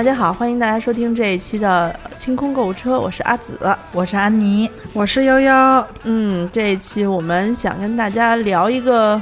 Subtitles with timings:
[0.00, 3.58] 大家好，欢迎大家收听这一期的清空购物车，我是阿紫，
[3.92, 5.86] 我是安妮，我是悠悠。
[6.04, 9.20] 嗯，这一期我们想跟大家聊一个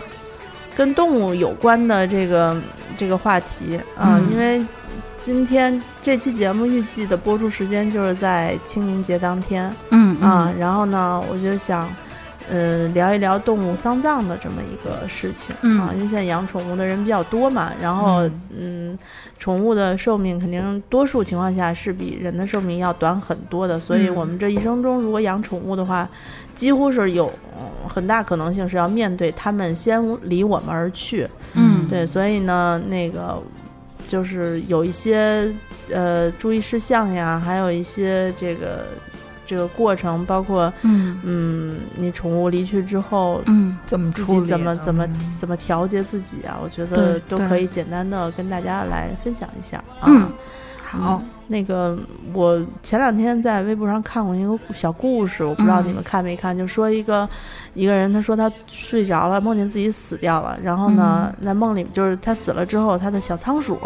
[0.77, 2.57] 跟动物有关的这个
[2.97, 3.77] 这个话题。
[3.97, 4.65] 啊，因为
[5.17, 10.17] 今天这期节目预计的播出时间就是在清明节当天，嗯。
[10.21, 11.93] 啊，然后呢，我就想。
[12.51, 18.99] 嗯，聊一聊动物丧葬的这么一个事情啊，因为现在养宠物的人比较多嘛，然后嗯，
[19.39, 26.09] 宠物的寿命肯定多数情况下是比人的寿命要短很多的，所以我们这一生中如果养宠物的话，
[26.55, 27.31] 几乎是有
[27.87, 31.29] 很大可能性是要面对它们先离我们而去。
[31.53, 33.43] 嗯，对，所以呢，那个
[34.07, 35.53] 就是有一些
[35.93, 38.87] 呃注意事项呀，还有一些这个。
[39.49, 45.09] 这个过程包括，嗯嗯，你宠物离去之后，嗯，怎么自己怎么怎么
[45.41, 46.61] 怎么调节自己啊？
[46.63, 50.31] 我觉得都可以简单的跟大家来分享一下啊。
[50.83, 51.99] 好，那个
[52.35, 57.27] 我前两天在微博上看过一个小故事，我不知道你们看没看，就说一个
[57.73, 63.79] 一个人，他说他睡着了，梦见自己死掉了，然后呢，在梦里就是他死了之后，他的小仓鼠。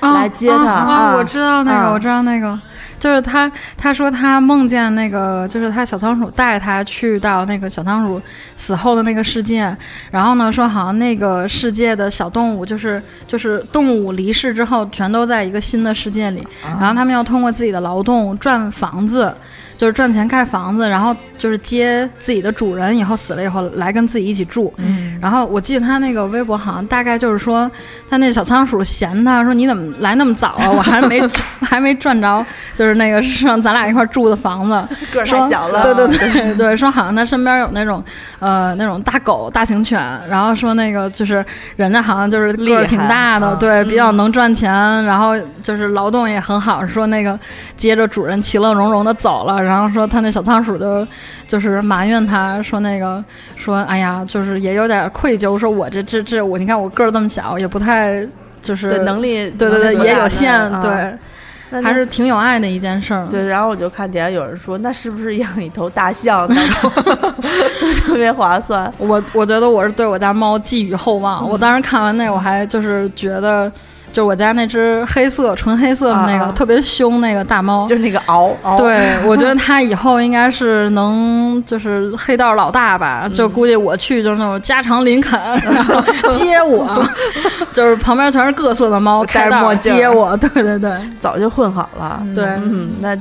[0.00, 1.14] 来接他啊！
[1.16, 2.58] 我知道那个，我知道那个，
[2.98, 3.50] 就是他。
[3.76, 8.20] 他说他梦见那个，就是他小仓鼠带他去到那个小仓鼠
[8.56, 9.76] 死后的那个世界。
[10.10, 16.46] 然后呢，说好像那个世界的小动物，就是就是动物离世之后，全都在一个新的世界里。
[16.62, 19.34] 然后他们要通过自己的劳动赚房子。
[19.78, 24.74] 就是赚钱盖房子，然后就是接自己的主人以后死了以后来跟自己一起住。
[24.78, 27.70] 嗯，然后我记得他那个微博好像大概就是说，
[28.10, 30.68] 他那小仓鼠嫌他说你怎么来那么早啊？
[30.68, 31.22] 我还没
[31.62, 35.80] 还没赚着，就是那个上咱俩一块住的房子，个太小了。
[35.84, 38.02] 对对对 对，说好像他身边有那种
[38.40, 41.44] 呃那种大狗大型犬，然后说那个就是
[41.76, 44.72] 人家好像就是个儿挺大的，对，比较能赚钱，
[45.04, 47.38] 然后就是劳动也很好，说那个
[47.76, 49.67] 接着主人其乐融融的走了。
[49.68, 51.06] 然后说他那小仓鼠就，
[51.46, 53.22] 就是埋怨他说那个
[53.56, 58.26] 说哎呀，就是也有点愧疚，说我这这这我你看我个儿这么小，也不太
[58.62, 63.26] 就是能力对对对也有限，对，还是挺有爱的一件事儿。
[63.30, 66.48] 对，然后我就看底下有人说，那是不是养一头大象
[68.06, 68.92] 特别划算？
[68.98, 71.48] 我我觉得我是对我家猫寄予厚望。
[71.48, 73.70] 我当时看完那，我还就是觉得。
[74.12, 78.54] 就我家那只黑色纯黑色的那个特别凶那个大猫，就是那个獒。
[78.76, 83.28] 对，我觉得它以后应该是能就是黑道老大吧。
[83.32, 87.02] 就估计我去就是那种加长林肯， 然后接我，
[87.72, 90.36] 就是旁边全是各色的猫，戴着墨镜接我。
[90.36, 90.90] 对对对，
[91.20, 92.22] 早就混好了。
[92.34, 93.16] 对，嗯，那。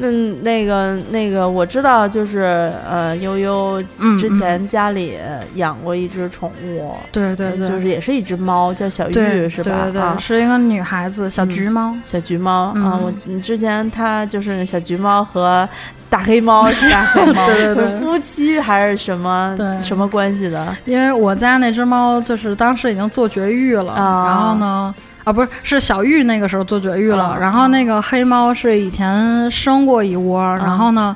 [0.00, 0.10] 那
[0.42, 3.82] 那个那个我知道，就是呃，悠悠
[4.18, 5.18] 之前家里
[5.54, 9.70] 养过一只宠物，对对对，就是也是一只猫，叫小玉，是吧？
[9.84, 12.98] 对对对，是一个女孩子，小橘猫，小橘猫啊。
[13.02, 15.68] 我之前它就是小橘猫和
[16.08, 20.76] 大黑猫 是大黑猫，对对对， 夫妻还是什么什么关系的？
[20.84, 24.94] 因为我家那只猫就是当时已经做绝育了，然后呢。
[25.24, 31.14] 啊，不是，是小玉那个时候做绝育了，然后那个黑猫是以前生过一窝，然后呢，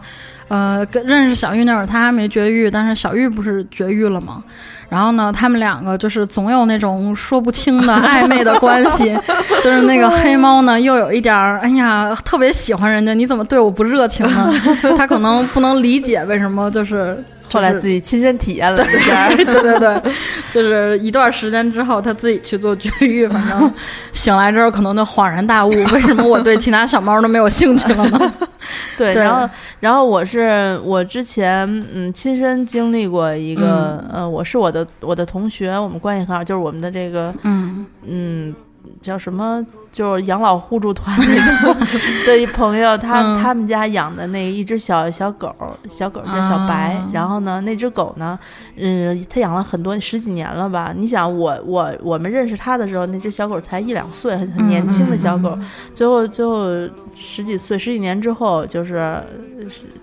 [0.49, 4.43] 呃，跟认识小玉那会儿，它还没绝育，但是小玉不是绝育了吗？
[4.91, 9.17] 然后呢，他们两个就是总有那种说不清的暧昧的关系，
[9.65, 14.53] 就是那个黑猫呢，又有一点儿，哎呀，特别喜欢人家，你怎么对我不热情呢？
[14.97, 17.25] 他可能不能理解为什么就是。
[17.55, 20.13] 后来自己亲身体验了一下，对对对，
[20.53, 23.73] 就是一段时间之后，他自己去做绝育，反正
[24.13, 28.33] 醒来之后可能就恍然大悟，为什么我对其他小猫都没有兴趣了呢？
[28.99, 29.49] 对，然后
[29.81, 38.55] 然后我是我之前嗯亲身经历过一个呃，我是我的我的同学，我们关系很好，就是我们的这个嗯嗯。
[39.01, 39.65] 叫什么？
[39.93, 41.87] 就是养老互助团那个
[42.27, 45.55] 的一朋友，他他们家养的那一只小小狗，
[45.89, 47.01] 小狗叫小白。
[47.13, 48.37] 然后呢，那只狗呢，
[48.77, 50.93] 嗯，他养了很多十几年了吧？
[50.97, 55.57] 你想，我我我们认识他的时候，那只小狗才一两岁，很很年轻的小狗。
[55.95, 56.67] 最后最后
[57.15, 59.17] 十几岁，十几年之后，就是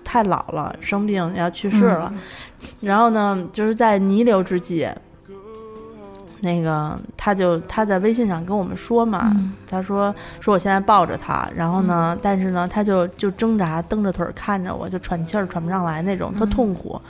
[0.02, 2.10] 太老了，生病要去世了。
[2.80, 4.88] 然后呢，就是在弥留之际。
[6.42, 9.32] 那个，他就他在微信上跟我们说嘛，
[9.66, 17.00] 他说说我现在抱着他，然后呢，但是呢，他就就挣扎，蹬着腿看着我，就喘气儿喘不上来那种，特痛苦。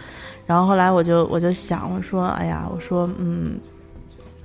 [0.46, 3.58] 然后后来我就我就想，我说，哎呀，我说，嗯，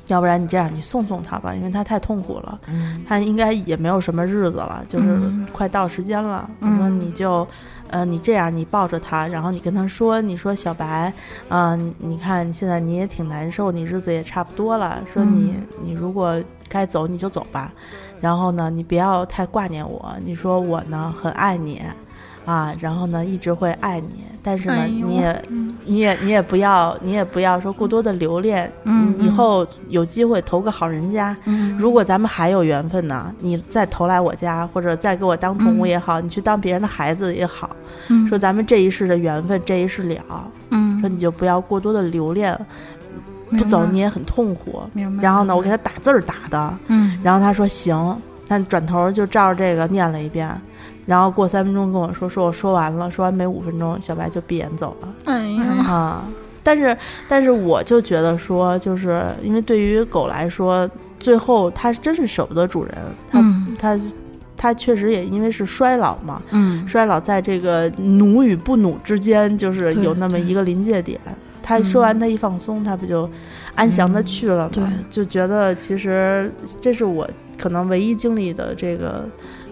[0.07, 2.57] 要不然你这样，你送送他吧，因为他太痛苦了。
[2.67, 5.19] 嗯，它应该也没有什么日子了，就是
[5.51, 6.49] 快到时间了。
[6.61, 7.45] 我说你就，
[7.89, 11.11] 呃，你这样，你抱着他，然后你跟他说，你说小白，
[11.49, 15.01] 嗯，你看现在你也挺难受，你日子也差不多了。
[15.13, 17.71] 说你，你如果该走你就走吧，
[18.19, 20.15] 然后呢，你不要太挂念我。
[20.23, 21.81] 你说我呢很爱你。
[22.45, 25.41] 啊，然后呢，一直会爱你，但是呢，你也，
[25.83, 28.71] 你也，你也不要，你也不要说过多的留恋。
[28.85, 31.35] 嗯，以后有机会投个好人家。
[31.43, 37.69] 嗯，如果咱们还有缘分呢，你再投来我家，或者再给我当宠物也好，你去当别人的孩子也好。
[38.07, 40.47] 嗯，说咱们这一世的缘分，这一世了。
[40.69, 42.57] 嗯，说你就不要过多的留恋，
[43.49, 44.81] 不走你也很痛苦。
[45.19, 46.73] 然后呢，我给他打字儿打的。
[46.87, 47.19] 嗯。
[47.21, 48.17] 然后他说行，
[48.47, 50.49] 他转头就照着这个念了一遍。
[51.07, 55.07] 然后过三分钟跟我说，说我说完了，说完没五分钟，小白就闭眼走了。
[55.23, 56.23] 哎呀啊！
[56.61, 56.97] 但是
[57.29, 60.87] 但是我就觉得说，就是因为对于狗来说，
[61.17, 62.93] 最后它真是舍不得主人，
[63.31, 63.41] 它
[63.79, 63.99] 它
[64.57, 71.17] 它确实也因为是衰老嘛，嗯，衰老在这个努与不努之间，就是有那么一个临界点。
[71.63, 73.29] 他说完，他一放松，他不就
[73.75, 74.93] 安详的去了吗？
[75.09, 77.25] 就觉得其实这是我
[77.57, 79.25] 可能唯一经历的这个。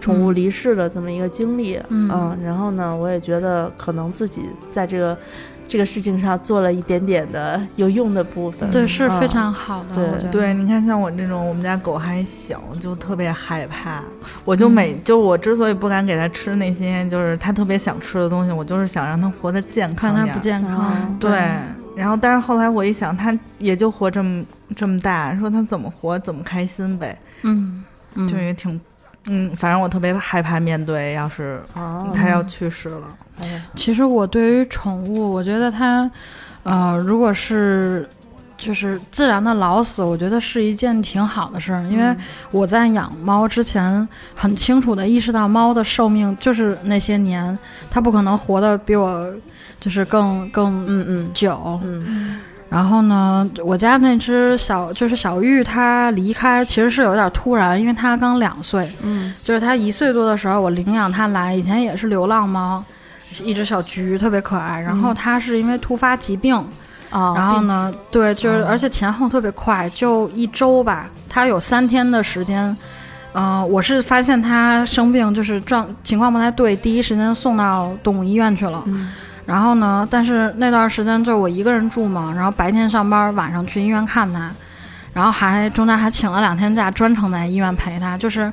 [0.06, 5.18] 宠物离世的这么一个经历，嗯，然后呢，我也觉得可能自己在这个
[5.66, 10.20] 这个事情上做了一点点的有用的部分，对，是非常好的。
[10.20, 14.00] 对，对，你看，像我这种，我们家狗还小，就特别害怕。
[14.44, 20.28] 我就每就我之所以不敢给它吃那些，就是它特别想吃的东西，我就是想让它活得健康点。
[20.28, 21.30] 它不健康，对。
[21.96, 24.44] 然后，但是后来我一想，它也就活这么
[24.76, 27.18] 这么大，说它怎么活怎么开心呗。
[27.42, 27.82] 嗯，
[28.28, 28.80] 就也挺。
[29.28, 31.60] 嗯，反正我特别害怕面对，要是
[32.14, 33.02] 它要去世了。
[33.74, 36.10] 其实我对于宠物，我觉得它，
[36.62, 38.08] 呃，如果是
[38.56, 41.82] 就是自然的老死，我觉得是一件挺好的事儿。
[41.84, 42.16] 因为
[42.50, 47.58] 我在养猫之前，很清楚的意识到猫的寿命就是那些年，
[47.90, 49.30] 它不可能活得比我
[49.78, 51.80] 就是更更嗯嗯久。
[51.84, 52.40] 嗯。
[52.68, 58.90] 然后呢，我家那只小就是小玉，它离开其实是有点突然，因为它刚两岁。
[59.02, 62.82] 嗯，就是它一岁多的时候，我领养它来，以前也是流浪猫，
[63.44, 64.80] 一只小橘，特别可爱。
[64.80, 66.56] 然后它是因为突发疾病，
[67.10, 72.76] 啊，然后呢，对，就是而且前后特别快，就一周吧，它有三天的时间。
[73.38, 78.82] 嗯，我是发现它生病，就是状情况不太对，第一时间送到动物医院去了。
[79.46, 80.06] 然后呢？
[80.10, 84.50] 但是那段时间就我一个人住嘛，然后白天上班，晚上去医院看他，
[85.12, 88.18] 然后还中间还请了两天假，专程在医院陪他。
[88.18, 88.52] 就是，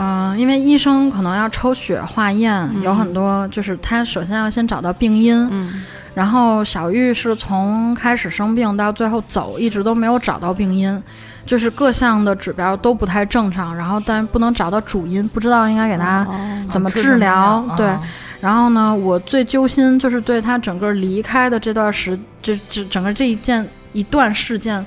[0.00, 5.46] 嗯，因为医生可能要抽血化验，有很多，就是他首先要先找到病因。
[5.50, 5.84] 嗯。
[6.12, 11.00] 然后小玉是从开始生病到最后走，一直都没有找到病因，
[11.46, 13.76] 就是各项的指标都不太正常。
[13.76, 16.26] 然后但不能找到主因，不知道应该给他
[16.70, 17.62] 怎么治疗。
[17.76, 17.94] 对。
[18.40, 24.84] 然后呢，我最揪心就是对他整个离开的这段时，这这整个这一件一段事件，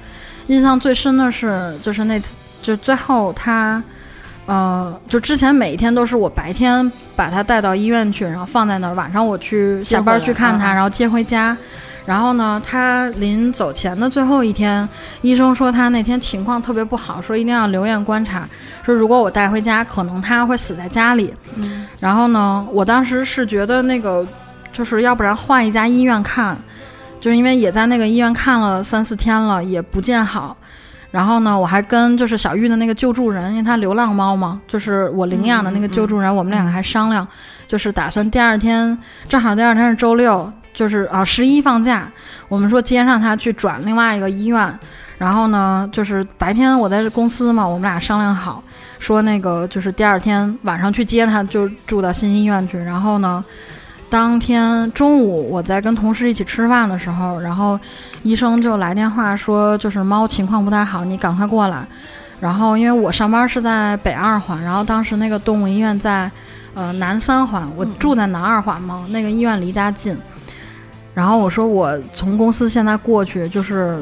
[0.47, 2.33] 印象最深的是，就是那次，
[2.63, 3.81] 就最后他，
[4.45, 11.55] 呃，就之前每一天都是我白天把他带到医院去，然后放在那儿，晚上我去下班去看他，然后接回家。
[12.05, 14.87] 然后呢，他临走前的最后一天，
[15.21, 18.45] 医生说他那天情况特别不好，说一定要留院观察。
[18.83, 21.33] 说如果我带回家，可能他会死在家里。
[21.55, 21.87] 嗯。
[22.01, 24.27] 然后呢，我当时是觉得那个，
[24.73, 26.57] 就是要不然换一家医院看，
[27.21, 30.57] 就是因为也在那个医院看了三四天了，也不见好。
[31.13, 37.27] 然后呢，我还跟就是小玉的那个救助人，因为他流浪猫嘛，就是我领养的那个救助人，我们两个还商量，
[37.67, 38.97] 就是打算第二天，
[39.29, 40.51] 正好第二天是周六。
[40.73, 42.11] 就是啊，十一放假，
[42.47, 44.79] 我们说接上他去转另外一个医院，
[45.19, 48.63] 然后呢，就是白天我在公司嘛，我们俩商量好，
[48.97, 52.79] 说那个就是第二天晚上去接他，就住到新医院去。
[52.79, 53.45] 然后呢，
[54.13, 57.79] 当天中午我在跟同事一起吃饭的时候，然后
[58.21, 61.83] 医生就来电话说，就是猫情况不太好，你赶快过来。
[62.39, 66.29] 然后因为我上班是在北二环，然后当时那个动物医院在
[66.75, 70.15] 呃南三环，我住在南二环嘛，那个医院离家近。
[71.15, 73.99] 然后我说我从公司现在过去就是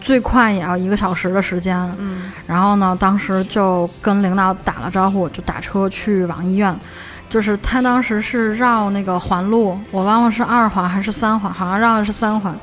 [0.00, 1.78] 最快也要一个小时的时间。
[2.00, 2.32] 嗯。
[2.48, 6.76] 然后呢，当时就跟领导打了招呼，就打车去往医院。
[7.28, 12.54] 就是他当时是绕那个环路，我忘了是二环还是三环，好像绕的是三环。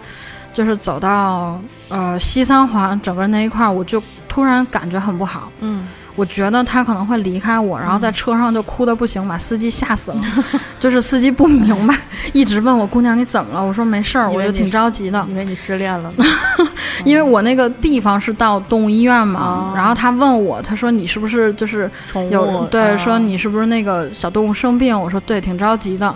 [0.53, 5.51] 就是走到呃西三环整个那一块，我就突然感觉很不好。
[5.61, 5.87] 嗯。
[6.15, 10.21] 我觉得他可能会离开我，然后在车上就哭的不行，把司机吓死了。
[10.79, 11.97] 就是司机不明白，
[12.33, 13.63] 一直问我姑娘你怎么了？
[13.63, 15.25] 我说没事儿，我就挺着急的。
[15.27, 16.13] 以为你失恋了。
[17.05, 21.89] 因为我那个地方是到动物医院嘛，然后他问我，他说你是不是就是
[22.29, 24.99] 有对，说你是不是那个小动物生病？
[24.99, 26.13] 我说对，挺着急的。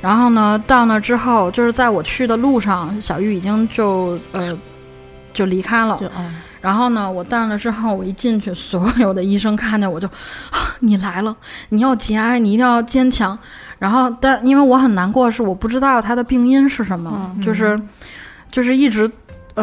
[0.00, 4.56] 然后呢，到那之后，就是在我去的路上，小玉已经就呃
[5.32, 6.00] 就离开了。
[6.60, 10.06] 然后呢，我到那之后，我一进去，所有的医生看见我就，
[10.80, 11.34] 你来了，
[11.70, 13.38] 你要节哀，你一定要坚强。
[13.78, 17.80] 然后，但因为我很难过，是我不知道他的病因是什么，就是，
[18.50, 19.10] 就是一直，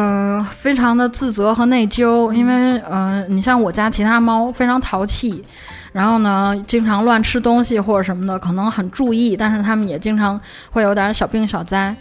[0.00, 5.44] 嗯，非常的自责和内疚，因为，嗯，你像我家其他猫非常淘气，
[5.90, 10.40] 然后呢，经常乱吃东西或者什么的，可能很注意，但是它们也经常
[10.70, 11.92] 会有点小病小灾。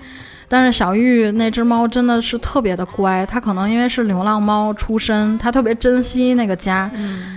[0.47, 6.89] 但是小玉那只猫真的是特别的乖，它可能因为是流浪猫出身，它特别珍惜那个家。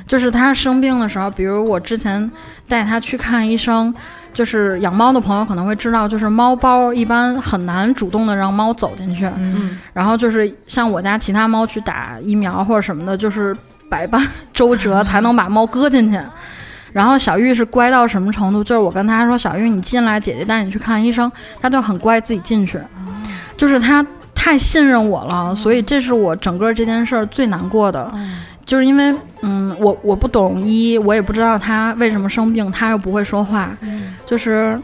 [0.06, 2.30] 就是它生病的时候，比如我之前
[2.68, 3.92] 带它去看医生，
[4.32, 9.28] 就是养猫的朋友可能会知道，就是猫包一般很难主动的让猫走进去。
[9.38, 9.78] 嗯。
[9.92, 13.56] 然后就是像我家其他猫去打疫苗或者什么的，就是
[13.90, 16.18] 百般周折才能把猫搁进去。
[16.92, 18.64] 然后小玉是乖到什么程度？
[18.64, 21.30] 就是我跟他说：“小玉，你进来，姐姐带你去看医生。”
[21.62, 22.80] 他就很乖，自己进去。
[23.56, 28.12] 就是他太信任我了，所以这是我整个这件事儿最难过的。
[28.70, 29.12] 就是因为，
[29.42, 33.76] 嗯，我我不懂医，我也不知道他为什么生病，他又不会说话。
[34.24, 34.80] 就是，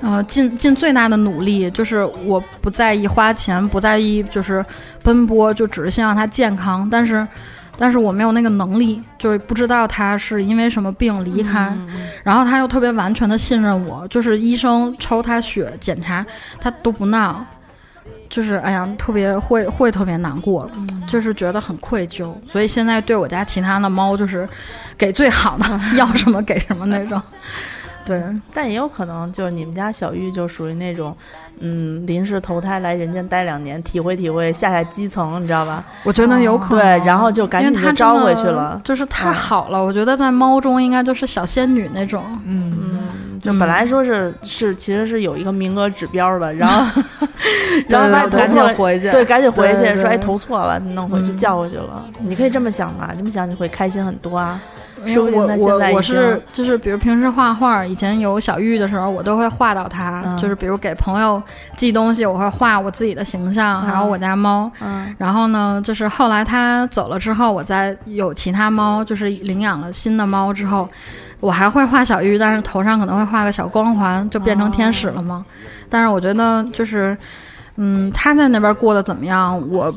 [0.00, 4.64] 呃，尽尽最大的努力，就是我不在意花钱，不在意就是
[5.02, 6.88] 奔波，就只是希望他健康。
[6.88, 7.26] 但是。
[7.80, 11.72] 但是我没有那个能力，就是不知道他是因为什么病离开，
[12.24, 16.26] 然后他又特别完全的信任我，就是医生抽他血检查
[16.60, 17.46] 他都不闹，
[18.28, 20.70] 就是哎呀特别会会特别难过，
[21.08, 24.48] 就是觉得很愧疚，所以现在对我家其他的猫就是
[24.96, 27.20] 给最好的， 要什么给什么那种。
[28.08, 28.22] 对，
[28.52, 31.14] 但也有可能就是你们家小玉就属于那种，
[31.60, 35.84] 嗯，临时投胎来人间待两年，体会体会下下基层，你知道吧？
[36.04, 39.82] 我觉得有可能，对，然后就赶紧就招回去了，就是太好了。
[39.84, 47.02] 我觉得在猫中应该就是小仙女那种，嗯，嗯就本来说是是其实是有一个名额指标的，然后
[47.88, 52.04] 然后把投错回去，对，赶紧回去说哎投错了，弄回去叫回去了。
[52.20, 54.60] 你可以这么想嘛，这么想你会开心很多啊。
[55.04, 60.36] 我我我是就是比如平时画画，以前有小玉的时候，我都会画到它。
[60.40, 61.42] 就是比如给朋友
[61.76, 64.70] 寄东西，我会画我自己的形象，还有我家猫。
[65.16, 70.88] 然后呢，就是后来它走了之后，我再有其他猫，就是领养了新的猫之后，
[71.40, 75.44] 我还会画小玉，但是头上可能会画个小光环，就变成天使了嘛。
[75.88, 77.16] 但是我觉得就是，
[77.76, 79.94] 嗯，他在那边过得怎么样，我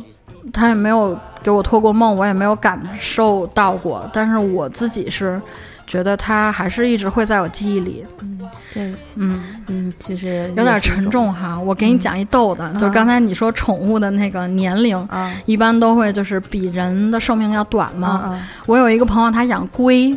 [0.53, 1.17] 他也没有。
[1.43, 5.41] 给我托过梦，我也没有感受到过，但是我自己是
[5.87, 8.05] 觉得他还是一直会在我记忆里。
[8.19, 8.39] 嗯，
[8.71, 8.81] 这，
[9.15, 11.59] 嗯嗯，其实有点沉重哈。
[11.59, 15.09] 我给你讲一逗的，就是刚才你说宠物的那个年龄，
[15.47, 18.39] 一般都会就是比人的寿命要短嘛。
[18.67, 20.15] 我有一个朋友，他养龟。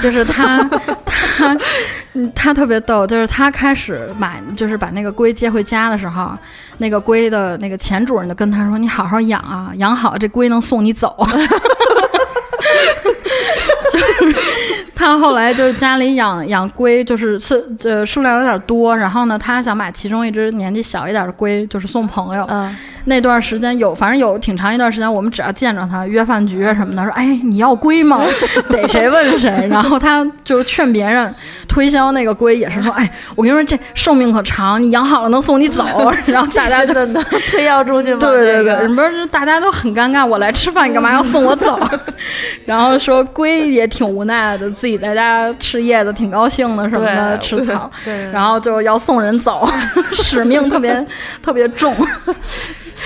[0.00, 0.62] 就是他，
[1.04, 1.56] 他，
[2.34, 3.06] 他特别逗。
[3.06, 6.30] 就是他开始买，就是把那个龟接回家的时候，
[6.78, 11.16] 那个龟的那个前主人就跟他说：“你好好养啊，养好这龟能送你走。
[13.92, 14.36] ”就是
[14.94, 22.46] 他后来就是家里养养龟，就是次呃数量有点多，然后呢，他想把其中一只年纪小一点的龟，就是送朋友。
[22.50, 22.76] 嗯。
[23.06, 28.20] 那段时间有，反正有挺长一段时间，我们只要见着他约饭局什么的，说：“哎，你要龟吗？
[28.68, 31.32] 逮谁问谁。”然后他就劝别人
[31.68, 35.84] 推销那个龟，也是说：“哎，我跟你说，这寿命可长，你养好了能送你走。
[36.26, 36.94] ”然后大家就
[37.48, 38.18] 推销出去吗？
[38.20, 41.78] 对 对对，不是大家都很尴尬，我来吃饭，你干嘛要送我走？
[42.64, 47.88] 然后说龟也挺无奈的，自己在家吃叶子挺高兴的什么的，吃草，
[48.32, 49.64] 然后就要送人走，
[50.12, 51.06] 使命特别
[51.40, 51.94] 特别重。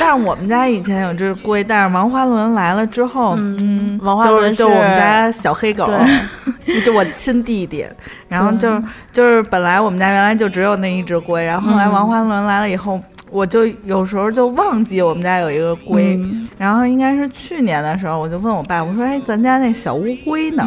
[0.01, 5.87] 但是我们家以前有只龟，但是王花轮来了之后，嗯，王花轮就我们家小黑狗，
[6.85, 7.87] 就我亲弟弟。
[8.27, 12.99] 然后就就是本来我们家原来就只有那一只龟，然后后来王花轮来了以后。
[13.33, 16.19] 我就有时候就忘记我们家有一个龟，
[16.59, 20.65] 然后应该是去年的时候，我就问我爸，我说：“哎，咱家那小乌龟呢？”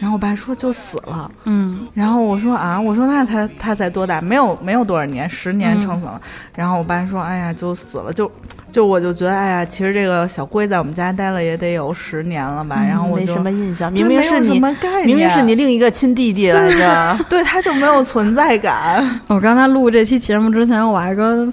[0.00, 1.30] 然后我爸说就死了。
[1.44, 4.18] 嗯，然后我说啊，我说那它它才多大？
[4.22, 6.18] 没有没有多少年，十年撑死了。
[6.56, 8.32] 然后我爸说：“哎呀，就死了。”就就
[8.78, 12.84] 我就觉得，哎呀，其实这个小龟在我们家待了也得有十年了吧？
[12.86, 14.60] 然后我就没什么印象，明明是你，
[15.04, 19.04] 明明是你另一个亲弟弟来着，对，他就没有存在感。
[19.26, 21.50] 我刚才录这期节目之前，我还跟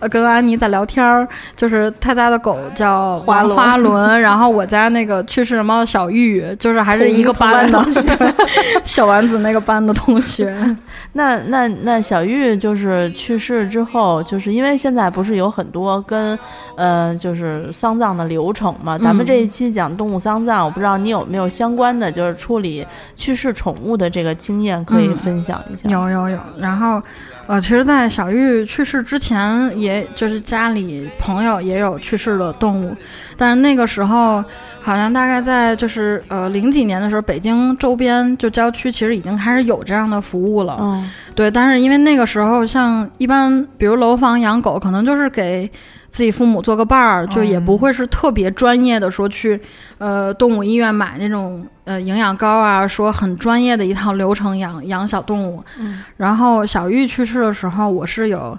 [0.00, 0.08] 飞。
[0.08, 1.26] 跟安妮在聊天儿，
[1.56, 7.82] 就是他家的狗叫花轮，花轮， 然后我家那个去世的猫小玉，就是还是一个班的
[8.84, 10.54] 小丸子那个班的同学。
[11.12, 16.38] 那那那小玉就是去世之后，就是因为现在不是有很多跟
[16.76, 18.98] 呃就是丧葬的流程嘛？
[18.98, 22.86] 咱们这一期讲动物丧葬，我不知道你有没有相关的，就是处理
[23.16, 25.88] 去世宠物的这个经验可以分享一下。
[25.90, 27.02] 有有有，然后。
[27.48, 32.94] 呃，其实，在小玉去世之前，也就是家里朋友也有去世的动物，
[33.38, 34.44] 但是那个时候，
[34.88, 40.78] 好像大概在就是呃零几年的时候，北京周边就郊区其实已经开始有这样的服务了。
[40.80, 45.70] 嗯，对，但是因为那个时候，像一般比如楼房养狗，可能就是给。
[46.10, 49.60] 自己父母做个伴儿，就也不会是特别专业的说去，
[49.98, 55.62] 呃，动物医院买那种呃营养膏啊，说很专业的一套流程养养小动物。
[55.78, 56.02] 嗯。
[56.16, 58.58] 然后小玉去世的时候，我是有，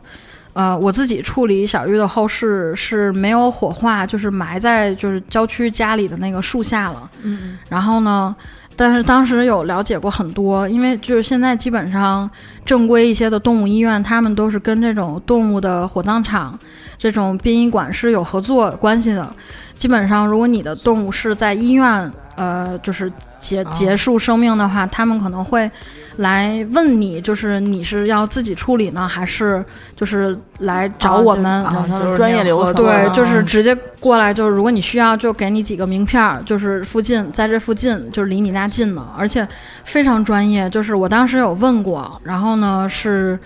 [0.59, 7.09] 呃，我自己处理小玉的后事是没有火化，就是埋在就是郊区家里的那个树下了。
[7.21, 7.57] 嗯。
[7.69, 8.35] 然后呢？
[8.75, 12.29] 但是当时有了解过很多，因为就是现在基本上
[12.65, 16.59] 正规一些的动物医院，他们都是跟这种动物的火葬场、
[16.97, 19.33] 这种殡仪馆是有合作关系的。
[19.77, 25.71] 基本上，如果你的动物是在医院，呃，就是结结束生命的话，他们可能会。
[26.19, 29.63] 来问你，就是你是要自己处理呢，还是
[29.95, 31.65] 就是来找我们？
[31.87, 32.73] 就是专业流程。
[32.75, 39.47] 对，就是直接过来，就是如果你需要，就给你几个名片，就是附近，在这附近，就是离你家近的，而且
[39.83, 40.69] 非常专业。
[40.69, 43.39] 就是我当时有问过，然后呢是。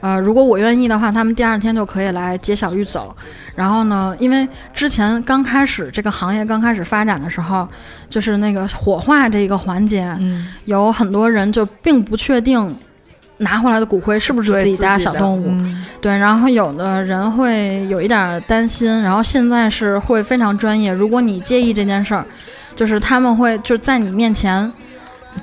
[0.00, 3.14] 呃，如果我愿意的话，他们第二天就可以来接小玉走。
[3.56, 7.66] 然后呢，因为之前刚开始这个行业刚开始发展的时候，
[8.08, 10.16] 就是那个火化这一个环节，
[10.66, 12.72] 有很多人就并不确定
[13.38, 15.50] 拿回来的骨灰是不是自己家小动物。
[16.00, 19.02] 对，然后有的人会有一点担心。
[19.02, 20.92] 然后现在是会非常专业。
[20.92, 22.24] 如果你介意这件事儿，
[22.76, 24.72] 就是他们会就在你面前，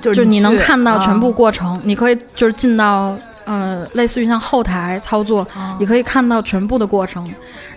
[0.00, 3.14] 就你能看到全部过程，你可以就是进到。
[3.46, 5.46] 呃，类似于像后台操作，
[5.78, 7.26] 你可以看到全部的过程。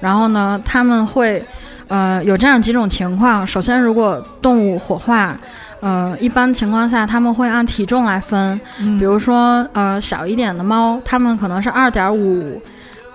[0.01, 1.41] 然后呢，他们会，
[1.87, 3.47] 呃，有这样几种情况。
[3.47, 5.37] 首先，如果动物火化，
[5.79, 8.59] 呃，一般情况下他们会按体重来分。
[8.99, 12.61] 比如说，呃，小一点的猫，它们可能是二点五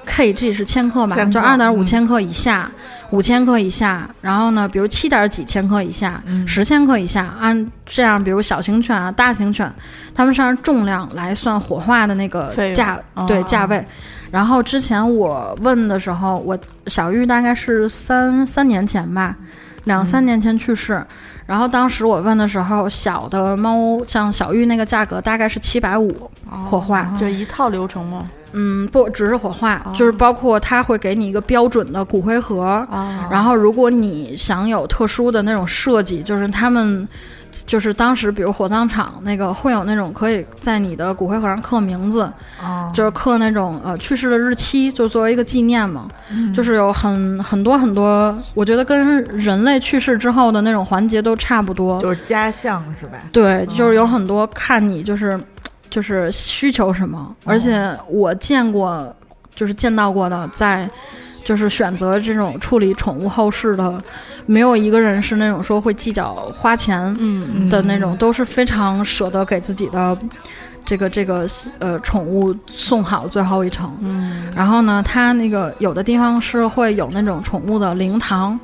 [0.07, 2.71] kg 是千克吧，就二点五千克以下。
[3.15, 9.73] 五千克以下，然后呢，比如七点几千克以下，十千克以下，按这样，比如小型犬啊、大型犬，
[10.15, 13.85] 它们是按重量来算火化的那个价，对价位。
[14.31, 19.37] 然后之前我问的时候，我小玉大概是三三年前吧，
[19.85, 21.05] 两三年前去世。
[21.47, 26.11] 然后当时我问的时候，小的猫像小玉那个价格大概是七百五
[26.65, 28.27] 火化，就一套流程吗？
[28.57, 32.87] 嗯，不只是火化，就是包括他会给你一个标准的骨灰盒，
[33.31, 37.07] 然后如果你想有特殊的那种设计，就是他们
[37.67, 42.33] 就是当时比如火葬场那个会有那种可以在你的骨灰盒上刻名字，
[42.93, 46.07] 就是刻那种呃去世的日期，就作为一个纪念嘛，
[46.55, 53.19] 就是有很很多很多，我觉得跟人类去世之后的那种环节都差不多，就是家相是吧？
[53.33, 55.41] 对，就是有很多看你就是。
[55.95, 59.15] 就是需求什么，而且我见过，
[59.55, 60.91] 就是见到过的，在
[61.45, 64.03] 就是选择这种处理宠物后事的，
[64.45, 66.99] 没有一个人是那种说会计较花钱
[67.71, 70.19] 的那种，都是非常舍得给自己的
[70.85, 73.97] 这个这个呃宠物送好最后一程。
[74.01, 78.59] 嗯，然后呢，它那个有的地方是会有那种宠物的灵堂。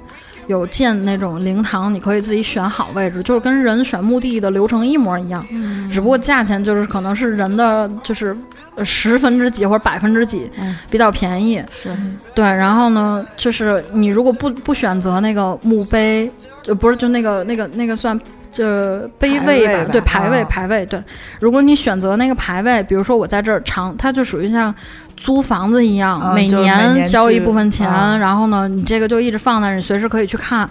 [0.50, 5.46] 有建那种灵堂，你可以自己选好位置，就是跟人选墓地的流程一模一样，
[5.90, 8.36] 只不过价钱就是可能是人的就是
[8.84, 10.50] 十分之几或者百分之几
[10.90, 11.62] 比较便宜。
[11.70, 11.96] 是，
[12.34, 12.44] 对。
[12.44, 16.30] 然后呢，就是你如果不不选择那个墓碑，
[16.66, 18.18] 呃，不是就那个那个那个算
[18.52, 19.84] 这碑位吧？
[19.92, 20.84] 对，排位排位。
[20.86, 21.02] 对，
[21.40, 24.74] 如果你选择那个排位，比如说我在这儿长，它就属于像。
[25.22, 27.86] 租房子一样，每年交一部分钱，
[28.18, 30.66] 然后呢，你这个就一直放在，你随时可以去看。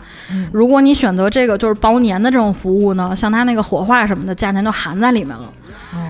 [0.52, 5.54] 如果你选择这个就是包年的这种服务呢，像它那个火化什么的，价钱就含在里面了。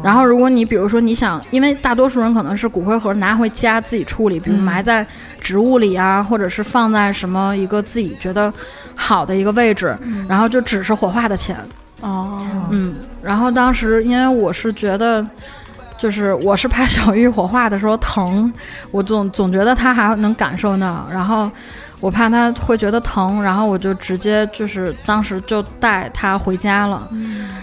[0.01, 5.05] 然后，如果你比如说你想，因为大多数人可能是骨灰盒拿回家自己处理，比如埋在
[5.41, 8.53] 植物里啊，或者是放在什么一个自己觉得
[8.95, 9.97] 好的一个位置，
[10.27, 11.57] 然后就只是火化的钱。
[12.01, 15.25] 哦，嗯，然后当时因为我是觉得。
[16.01, 18.49] 就是我是怕小玉火化的时候疼，
[18.89, 21.51] 我总总觉得他还能感受到，然后
[21.99, 27.05] 我怕他会觉得疼，然后我就直接就是当时就带他回家了。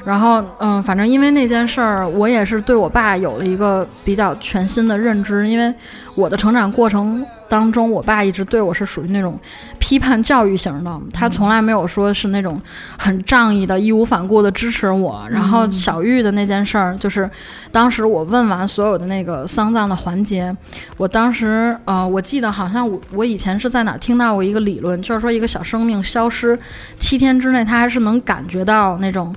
[0.04, 5.74] 然后嗯，反正因为那件事儿，我也是对我爸有了一个比较全新的认知，因为
[6.16, 9.38] 我的成长过程当中，我爸一直对我是属于那种
[9.78, 12.60] 批判教育型的，他从来没有说是那种
[12.98, 15.26] 很仗义的、义无反顾的支持我。
[15.30, 17.30] 然后小玉的那件事儿，就是
[17.70, 20.54] 当时我问完所有的那个丧葬的环节，
[20.96, 26.58] 我当时呃，我记得好像我我以前是在哪听到过一个理论，就是说一个小生命消失
[26.98, 29.34] 七天之内，他还是能感觉到那种。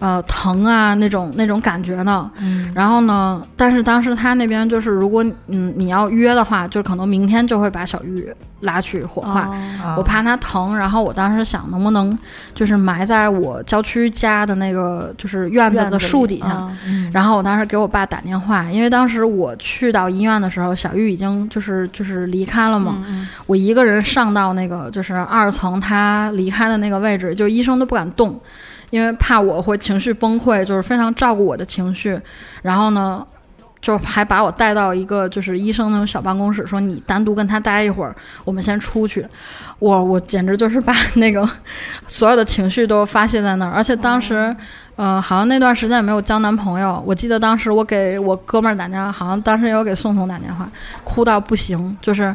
[0.00, 2.30] 呃，疼啊，那种那种感觉的。
[2.40, 8.26] 嗯，然后呢，但是当时他那边就是，如果嗯你要约的话，就可能明天就会把小玉
[8.60, 9.50] 拉去火化。
[9.98, 12.18] 我怕他疼，然后我当时想，能不能
[12.54, 16.66] 就是埋在我郊区家的那个就是院子的树底下。
[17.12, 22.96] 然后我当时给我爸打电话，因为当时我去到医院的时候，小玉已经就是就是离开了嘛。
[23.46, 28.40] 我一个人上到那个就是二层，他离开的那个位置，就医生都不敢动。
[28.90, 32.20] 因为怕我会情绪崩溃，就是非常照顾我的情绪，
[32.60, 33.24] 然后呢，
[33.80, 39.26] 就还把我带到一个就是医生那种小办公室，说你单独跟他待一会儿，我们先出去。
[39.78, 41.48] 我我简直就是把那个
[42.06, 44.54] 所有的情绪都发泄在那儿，而且当时，
[44.96, 47.02] 呃，好像那段时间也没有交男朋友。
[47.06, 50.68] 我记得当时我给我哥们儿打电话，好像当时也有给宋总打电话，
[51.04, 52.34] 哭到不行，就是，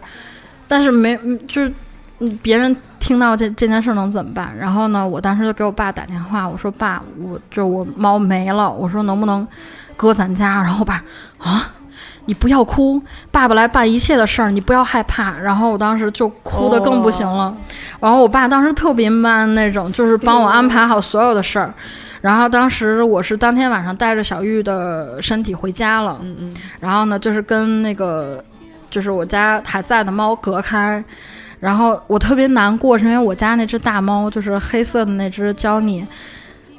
[0.68, 1.72] 但是没就是。
[2.20, 2.74] 嗯，别人
[3.06, 4.52] 听到这这件事能怎么办？
[4.58, 9.48] 然后呢，我当时就给我爸打电话，我说爸，我就我猫没了，我说能不能
[9.96, 10.56] 搁咱家？
[10.64, 10.96] 然后我爸
[11.38, 11.70] 啊，
[12.26, 15.38] 你不要哭，爸爸来办一切的事儿，你不要害怕。
[15.38, 17.56] 然后我当时就哭的更不行了。
[18.00, 21.72] 然后我爸当时特别 man 那种，就是帮我安排好所有的事儿。
[22.22, 26.56] 然后当时我是当天晚上带着小玉的身体回家了，嗯嗯。
[26.80, 28.44] 然后呢，就是跟那个
[28.90, 31.06] 就是我家还在的猫隔开。
[31.60, 36.06] 然后我特别难过，是因为我家那只大猫，就是黑色的那只焦妮，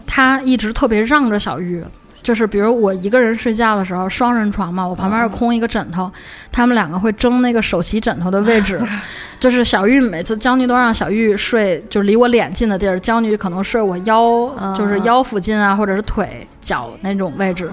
[0.07, 1.83] 它一直特别让着小玉。
[2.23, 6.11] 就是比如我一个人睡觉的时候，双人床嘛，我旁边是空一个枕头，
[6.51, 8.83] 他们两个会争那个首席枕头的位置。
[9.39, 17.71] 就是小玉每次焦妮都让小玉睡，就离我脸近的地儿，焦妮可能睡我腰，就是腰附近啊，或者是腿脚那种位置。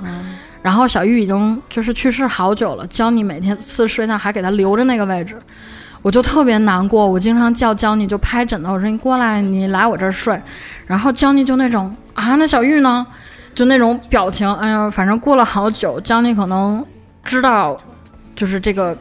[0.62, 5.36] 然后小玉已经就是去世好久了，焦妮每天次睡觉还给他留着那个位置。
[6.04, 10.40] 我就特别难过，我经常叫娇妮就拍枕头，我说你过来，你来我这儿睡。
[10.86, 13.08] 然后娇妮就那种啊，那小玉呢？
[13.56, 16.84] 就那种表情，哎呀，反正过了好久，娇妮可能
[17.24, 17.78] 知道，
[18.36, 18.98] 就是这个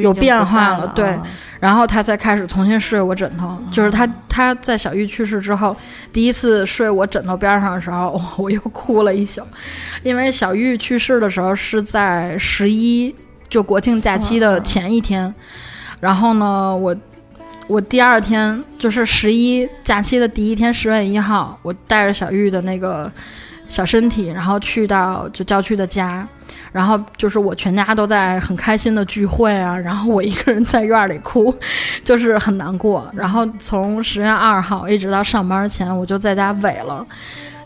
[0.00, 1.18] 有变化了，对。
[1.58, 3.60] 然后她才开始重新睡我枕头。
[3.72, 5.76] 就是她她在小玉去世之后，
[6.12, 9.42] 第一次睡我枕头边上的时候， 我又哭了一宿，
[10.04, 13.12] 因为小玉去世的时候是在十一，
[13.48, 15.34] 就国庆假期的前一天。
[16.00, 16.94] 然后呢，我
[17.66, 23.10] 我第二天就是十一假期的第一天，十月一号，我带着小玉的那个
[23.68, 26.26] 小身体，然后去到就郊区的家，
[26.70, 31.52] 然后就是我全家都在很开心的聚会啊，然后我一个人在院里哭，
[32.04, 33.10] 就是很难过。
[33.12, 37.04] 然后从十月二号一直到上班前，我就在家萎了，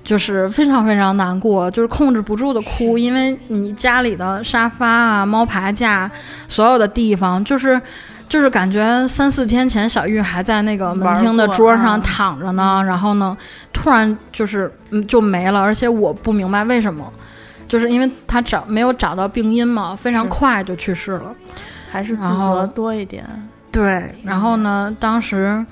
[0.02, 6.10] 就是非常非常难过，就是控制不住的哭，因为你家里的沙发啊、猫爬架，
[6.48, 7.78] 所有的地方就是。
[8.30, 13.36] 就是感觉三四天前小玉还在那个门厅的桌上躺着呢，然后呢，
[13.72, 14.72] 突然就是
[15.08, 17.12] 就没了，而且我不明白为什么，
[17.66, 21.34] 就是因为他找没有找到病因嘛，非常快就去世了，
[21.90, 23.26] 还是自责多一点。
[23.72, 25.66] 对，然后呢，当时，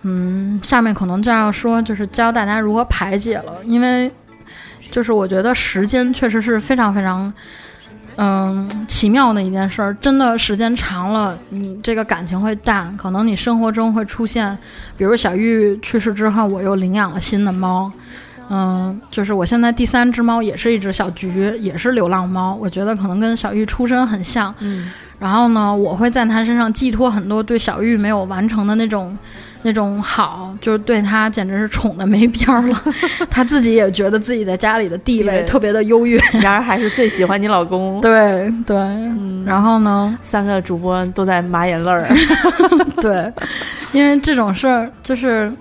[0.00, 4.10] 嗯，下面可能就要说，就是教大家如何排解了，因为
[4.90, 7.30] 就是我觉得时间确实是非常非常。
[8.16, 14.56] 嗯，奇妙的一件事儿，真的时间长了，你这个感情会淡，可能你生活中会出现，
[14.96, 17.90] 比如小玉去世之后，我又领养了新的猫，
[18.50, 24.90] 嗯，就是我现在第三只猫也是一只小橘，也是流浪猫，我觉得可能跟小玉出身很像，嗯，
[25.20, 29.16] 然后呢，我会在他身上寄托很多对小玉没有完成的那种。
[29.62, 32.82] 那种好，就是对他简直是宠的没边儿了，
[33.28, 36.18] 他自己也觉得自己在家里的地位特别的优越。
[36.40, 38.00] 然而还是最喜欢你老公。
[38.00, 38.74] 对对，
[39.44, 42.08] 然后呢，三个主播都在抹眼泪儿。
[43.02, 43.30] 对，
[43.92, 45.52] 因为这种事儿就是，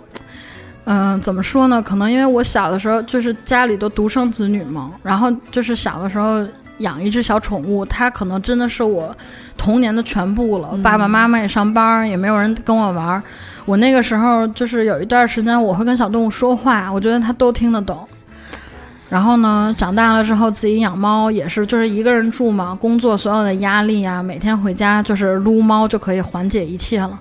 [0.86, 1.82] 嗯，怎么说呢？
[1.82, 6.42] 可能因为我小的时候就是家里都独生子女嘛，然后就是小的时候
[6.80, 9.16] 养一只小宠物，它可能真的是我
[9.58, 10.78] 童年的全部了。
[10.84, 13.24] 爸爸妈妈也上班，也没有人跟我玩儿。
[13.66, 18.08] 我那个时候就是有一段时间，我会跟小动物说话，我觉得它都听得懂。
[19.10, 27.20] 然后呢，长大了之后自己养猫也是，就是一个人住嘛，工作所有的压力啊，每天回家就是撸猫就可以缓解一切了。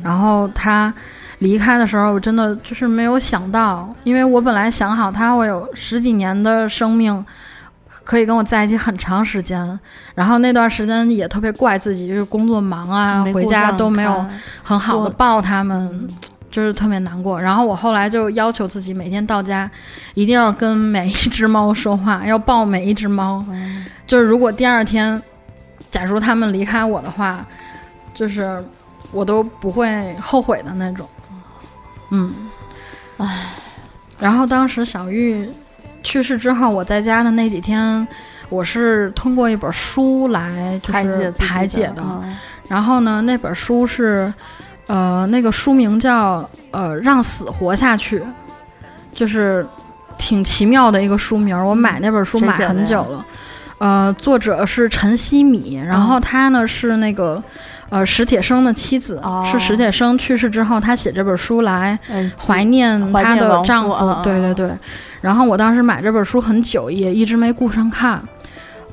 [0.00, 0.94] 然后它
[1.40, 7.24] 离开的时候，我真的就是没有想到，因为我本来想好它会有十几年的生命，
[8.04, 9.80] 可以跟我在一起很长时间。
[10.14, 14.24] 然后那段时间也特别怪自己，就是工作忙啊，回家都没有
[14.62, 16.08] 很好的抱他们，
[16.50, 17.40] 就是特别难过。
[17.40, 19.68] 然后我后来就要求自己每天到家
[20.14, 23.44] 一定要跟每一只猫说话， 要抱每一只猫。
[24.06, 25.20] 就是如果第二天，
[25.90, 27.44] 假如他们离开我的话，
[28.12, 28.62] 就是
[29.10, 31.08] 我都不会后悔的那种。
[32.10, 32.32] 嗯，
[33.16, 33.54] 唉。
[34.20, 35.50] 然后当时小玉
[36.04, 38.06] 去世之后，我在家的那几天，
[38.48, 42.04] 我是通过一本书来就是排解的。
[42.68, 44.32] 然后呢，那本书是，
[44.86, 48.20] 呃，那个书名叫呃《让死活下去》，
[49.12, 49.66] 就是
[50.16, 51.58] 挺奇妙的一个书名。
[51.66, 53.26] 我买那本书买很久了。
[53.78, 57.42] 呃，作者是陈希米，然后他呢是那个。
[57.90, 61.96] 呃，史铁生的妻子是史铁生去世之后，她写这本书来
[62.36, 64.20] 怀念她的丈夫。
[64.24, 64.68] 对对对。
[65.24, 68.22] 然后我当时买这本书很久，也一直没顾上看。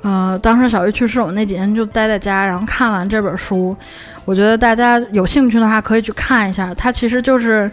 [0.01, 3.75] 呃，当时小玉去世，我那几天就待在家，然后看完这本书。
[4.23, 6.73] 我觉得大家有兴趣的话可以去看一下。
[6.73, 7.69] 它其实就是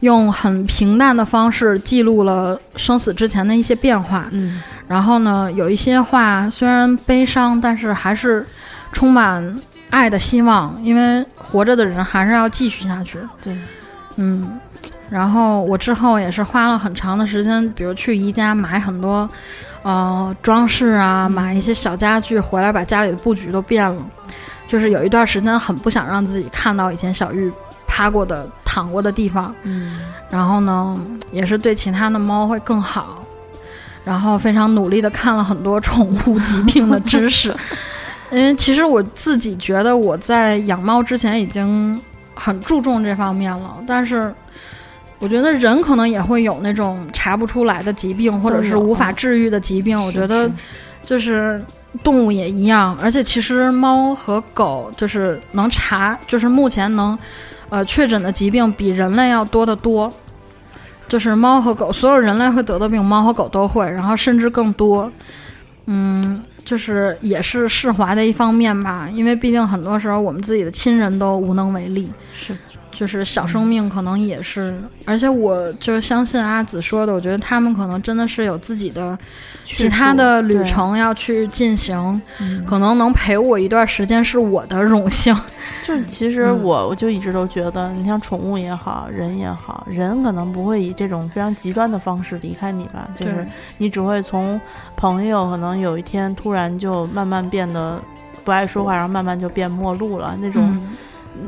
[0.00, 4.26] 用很平淡的方式记录了生死之前的一些变化。
[4.32, 4.60] 嗯。
[4.88, 8.44] 然后呢，有一些话虽然悲伤，但是还是
[8.90, 9.56] 充满。
[9.90, 13.18] 爱的希望，因为活着的人还是要继续下去。
[13.42, 13.52] 对，
[14.18, 14.48] 嗯，
[15.10, 19.28] 然后我之后也是花了很长的时间，比如去宜家买很多，
[19.82, 24.02] 呃，装饰啊，买一些小家具回来，把家里的布局都变了。
[24.68, 27.52] 就是有一段时间很不想让自己看到以前小玉
[27.88, 29.52] 趴过的、躺过的地方。
[29.64, 29.98] 嗯，
[30.30, 30.96] 然后呢，
[31.32, 33.24] 也是对其他的猫会更好，
[34.04, 37.52] 然后非常努力的看了很多宠物 疾病的知识。
[38.30, 42.00] 因为其实我自己觉得我在养猫之前已经
[42.32, 44.32] 很注重这方面了，但是
[45.20, 49.96] 我觉得人可能也会有那种查不出来的疾病，或者是无法治愈的疾病。
[50.02, 50.50] 我觉得
[51.04, 51.62] 就是
[52.02, 57.16] 动物也一样，而且其实猫和狗就是能查，就是目前能
[57.68, 60.12] 呃确诊的疾病比人类要多得多。
[61.06, 65.10] 就是猫和狗，所有人类会得的病，猫和狗都会，然后甚至更多。
[65.86, 72.08] 嗯，就是也是释怀的一方面吧，因为毕竟很多时候我们自己的亲人都无能为力。
[72.32, 72.54] 是。
[73.00, 79.18] 就是小生命可能也是，而且我就是相信阿紫说的，我觉得他们可能真的是有自己的
[79.64, 82.20] 其他的旅程要去进行，
[82.66, 85.34] 可能能陪我一段时间是我的荣幸。
[85.82, 93.46] 就其实我我就一直都觉得，你像宠物也好，人也好，人可能不会以这种非常极端的方式离开你吧，就是
[93.78, 94.60] 你只会从
[94.94, 97.98] 朋友可能有一天突然就慢慢变得
[98.44, 100.78] 不爱说话，然后慢慢就变陌路了那种。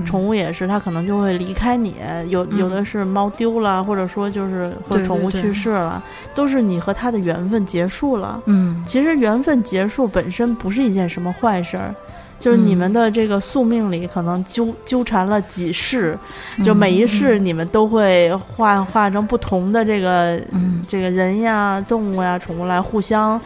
[0.07, 1.97] 宠物也是，它可能就会离开你。
[2.29, 6.03] 有有的是猫丢了，或者说就是或宠物去世了，
[6.35, 8.41] 都是你和它的缘分结束了。
[8.47, 11.95] 嗯，其实缘分结束本身不是一件什么坏事儿，
[12.41, 16.19] 就是你们的这个宿命里可能纠纠缠了几世，
[16.65, 20.41] 就每一世你们都会化化成不同的这个
[20.89, 23.39] 这个人呀、动物呀、宠物来互相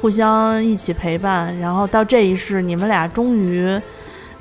[0.00, 3.80] 互相一起陪伴，然后到这一世你们俩终于。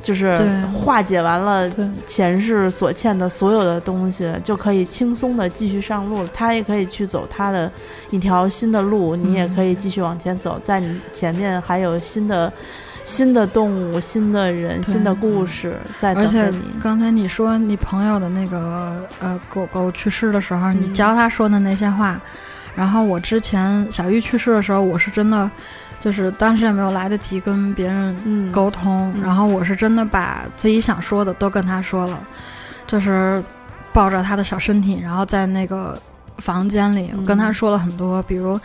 [0.03, 0.37] 就是
[0.67, 1.67] 化解完了
[2.05, 6.29] 前世所欠的所有的东西，就可以轻松的继续上路了。
[6.33, 7.71] 他也可以去走他的
[8.09, 10.61] 一条新的路，你也可以继续往前走。
[10.65, 12.51] 在你前面还有新的、
[13.05, 16.59] 新的动物、新的人、新的故事在等着你。
[16.81, 22.19] 刚才你说你朋友的那个呃狗狗去世的时候，你教他说的那些话，
[22.75, 25.49] 然后我之前小玉去世的时候，我是真的。
[26.03, 32.19] 就是当时也没有来得及跟别人沟通，然后我是真的把自己想说的都跟他说了，
[32.85, 33.41] 就是
[33.93, 35.97] 抱着他的小身体，然后在那个
[36.39, 38.59] 房间里跟他说了很多，比如，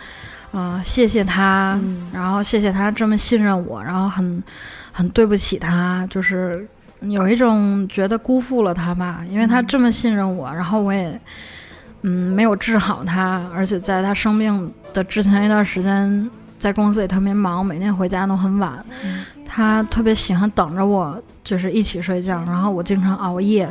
[0.51, 1.79] 呃，谢谢他，
[2.11, 4.43] 然后谢谢他这么信任我，然后很
[4.91, 6.67] 很对不起他，就是
[6.99, 11.17] 有一种觉得辜负了他吧，因为他这么信任我，然后我也
[12.01, 16.29] 嗯没有治好他，而且在他生病的之前一段时间。
[16.59, 18.77] 在公司也特别忙，每天回家都很晚。
[19.45, 22.43] 他特别喜欢等着我，就是一起睡觉。
[22.45, 23.67] 然后我经常熬夜，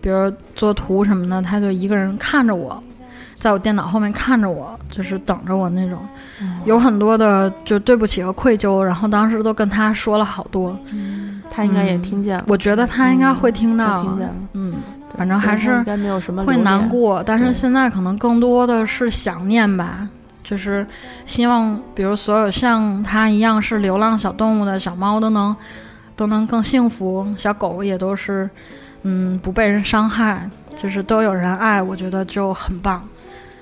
[0.00, 2.80] 比如做图什么的，他就一个人看着我，
[3.34, 5.98] 在我电脑后面看着我，就是等着我那种。
[6.64, 10.78] 有很多的就对不起和愧疚，然后当时都跟他说了好多。
[11.50, 12.44] 他应该也听见了。
[12.46, 14.02] 我觉得他应该会听到。
[14.02, 14.34] 听见了。
[14.52, 14.74] 嗯，
[15.18, 15.82] 反正还是
[16.46, 20.08] 会难过，但是现在可能更多的是想念吧。
[20.50, 20.84] 就是
[21.24, 25.54] 希望，比如所有像它一样是流浪小动物的小猫都能
[26.16, 28.50] 都能更幸福，小狗也都是，
[29.02, 33.00] 嗯，不被人伤害，就是都有人爱，我觉得就很棒。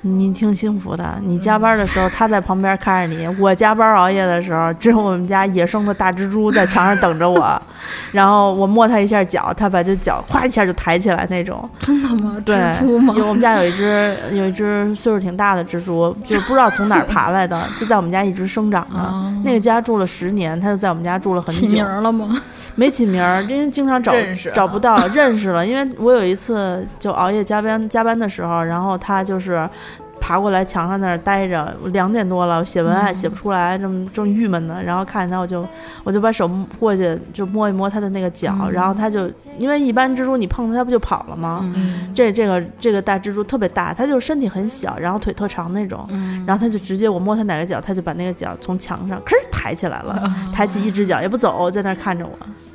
[0.02, 7.60] 你挺幸福的，你加班的时候他在旁边看着你， 我加班熬夜的时候，只有我们家野生的大蜘蛛在墙上等着我，
[8.12, 11.68] 然后我摸它一下脚，它把这脚咵一下就抬起来那种。
[11.80, 12.36] 真的吗？
[12.44, 12.56] 对，
[13.00, 13.12] 吗？
[13.16, 19.42] 有我们家有一只有一只岁数挺大的蜘蛛，就不知道从哪儿爬来的， 就在我们家一直生长着。
[19.44, 21.60] 那个家住了十年，它就在我们家住了很久。
[21.62, 22.40] 起名了吗？
[22.76, 24.12] 没起名儿，因为经常找
[24.54, 25.66] 找不到，认识了。
[25.66, 29.68] 因为我有一次就熬夜加班加班的时候，然后它就是。
[30.28, 34.78] 爬过来墙上那儿待着，两点多了，写文案写不出来，正正郁闷呢。
[34.84, 35.66] 然后看见他，我就
[36.04, 36.46] 我就把手
[36.78, 41.64] 过去就摸一摸他的那个脚，然后他就因为一般蜘蛛你碰它它不就跑了吗？
[42.14, 46.06] 这这个这个大蜘蛛特别大，它就身体很小，然后腿特长那种。
[46.46, 52.32] 然后他就直接我摸他哪个脚，他就把那个脚从墙上吭抬起来了，抬起一只脚也不走，在那看着我。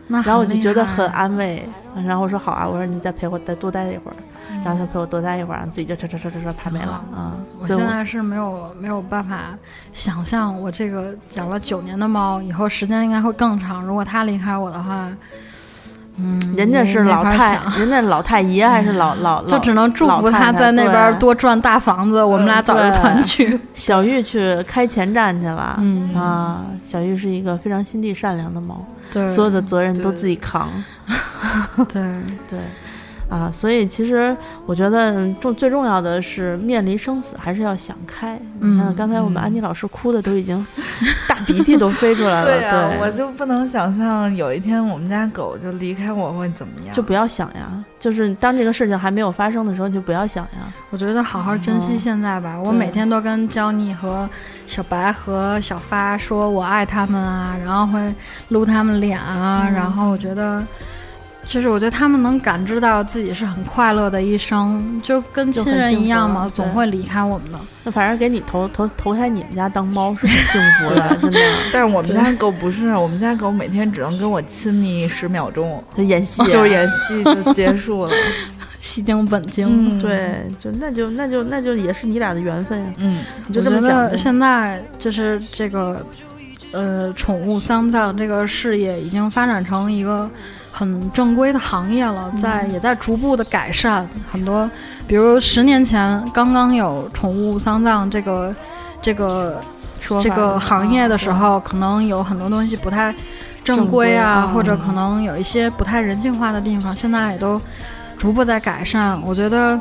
[0.07, 1.69] 然后我就觉得很安慰。
[2.07, 4.17] 然后我说好啊，我说你再陪我再多待一会儿。
[4.63, 7.33] 然后他陪我多待一会儿，然后自己就唰唰唰唰唰爬没了啊！
[7.59, 9.57] 我现在是没有没有办法
[9.93, 13.85] 想象，我这个养了九年的猫，以后时间应该会更长。
[13.85, 15.09] 如果它离开我的话，
[16.15, 22.23] 嗯，人家是老太，人家老太爷还是老老，就只能祝福他在那边多赚大房子。
[22.23, 23.59] 我们俩早日团聚。
[23.73, 30.69] 小玉去开前站去了，嗯啊，小玉是一个非常心地善良的猫，对，所有的责任都自己扛。
[31.91, 32.59] 对对。
[33.33, 38.39] 啊，所以其实我觉得重最重要的是面临生死还是要想开。
[38.59, 40.63] 你看刚才我们安妮老师哭的都已经
[41.27, 42.45] 大鼻涕都飞出来了。
[42.45, 46.93] 对啊，我就不能想象有一天我们家狗就离开我会怎么样。
[46.93, 50.71] 就不要想呀，就是当这个事情还没有发生的时候，就不要想呀。
[50.91, 52.55] 我觉得好好珍惜现在吧。
[52.63, 54.29] 我每天都跟焦妮和
[54.67, 58.13] 小白和小发说我爱他们啊，然后会
[58.49, 60.63] 撸他们脸啊，然后我觉得。
[61.45, 67.59] 就是我觉得他们能感知到自己是很快乐的一生，就跟亲人一样嘛，总会离开我们的。
[67.83, 71.39] 那反正给你投投投胎你们家当猫是很 幸福的，真的。
[71.71, 78.13] 但是我们家狗不是，我们家狗每天只能跟我亲密十秒钟， 演戏就是演戏就结束了，
[78.79, 79.99] 戏精本精。
[79.99, 82.93] 对，就那就那就那就也是你俩的缘分呀。
[82.97, 84.17] 嗯，你就这么想。
[84.17, 86.03] 现在就是这个，
[86.71, 90.31] 呃，宠物丧葬这个事业已经发展成一个。
[90.75, 94.67] 很正规的行业了，在也在逐步的改善很多，
[95.05, 98.53] 比如十年前刚刚有宠物丧葬这个
[98.99, 99.61] 这个
[99.99, 103.13] 说这个行业的时候，可能有很多东西不太
[103.63, 107.61] 正规啊，或者可能有一些不太人性化的地方，现在也都
[108.17, 109.21] 逐步在改善。
[109.21, 109.79] 我觉得，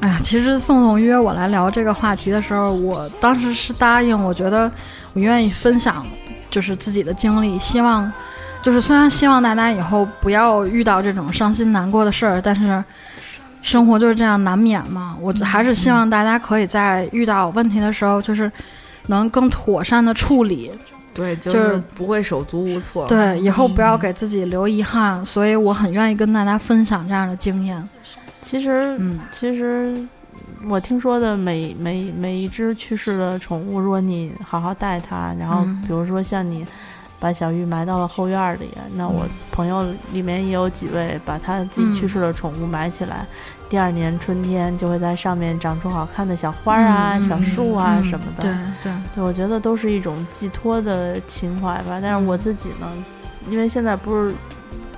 [0.00, 4.72] 哎呀，其实宋宋约我来聊这个话题的时候，我当时是答应，我觉得
[5.12, 6.02] 我愿意分享，
[6.48, 8.10] 就是自己的经历，希望。
[8.62, 12.82] 就是虽然希望大家以后不要遇到这种伤心难过的事儿，但是
[13.62, 15.16] 生活就是这样难免嘛。
[15.20, 18.50] 我还是希望大家可以在遇到问题的时候，就是
[19.06, 20.72] 能更妥善的处理。
[21.14, 23.06] 对，就是不会手足无措。
[23.06, 25.24] 对，以后不要给自己留遗憾。
[25.24, 27.88] 所以我很愿意跟大家分享这样的经验。
[28.42, 29.96] 其实，嗯，其实
[30.68, 36.66] 我听说的每每每一只去世的宠物，如果你好好带它，然后比如说像你。
[37.18, 43.26] 把小玉埋到了后院里，那我朋友里面也有几位把他自己去世的宠物埋起来，
[43.68, 48.42] 第二年春天就会在上面长出好看的小花啊、小树啊什么的。
[48.42, 48.52] 对
[48.82, 51.98] 对，对我觉得都是一种寄托的情怀吧。
[52.02, 52.86] 但是我自己呢，
[53.48, 54.34] 因为现在不是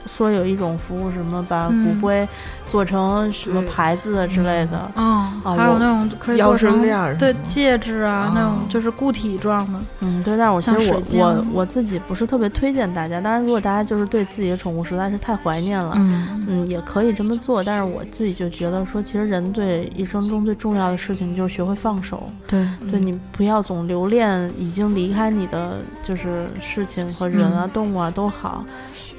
[0.09, 2.27] 说有一种服务，什么把骨灰。
[2.71, 5.40] 做成什么牌子之类的啊？
[5.42, 6.83] 还有那种可以做成
[7.16, 9.81] 对戒指啊，那种就是固体状的。
[10.01, 10.37] 嗯，对。
[10.37, 13.23] 但是我其实我我我自己不是特别推荐大家。
[13.23, 17.64] 当然，如果大家就是对自己的宠物实在是太怀念了，嗯嗯，也可以这么做。
[17.64, 22.31] 但是我自己就觉得说，其实人对一生中最重要的事情就是学会放手。
[22.47, 28.62] 对，对你不要总留恋已经离开你的就是事情和人啊、动物啊都好。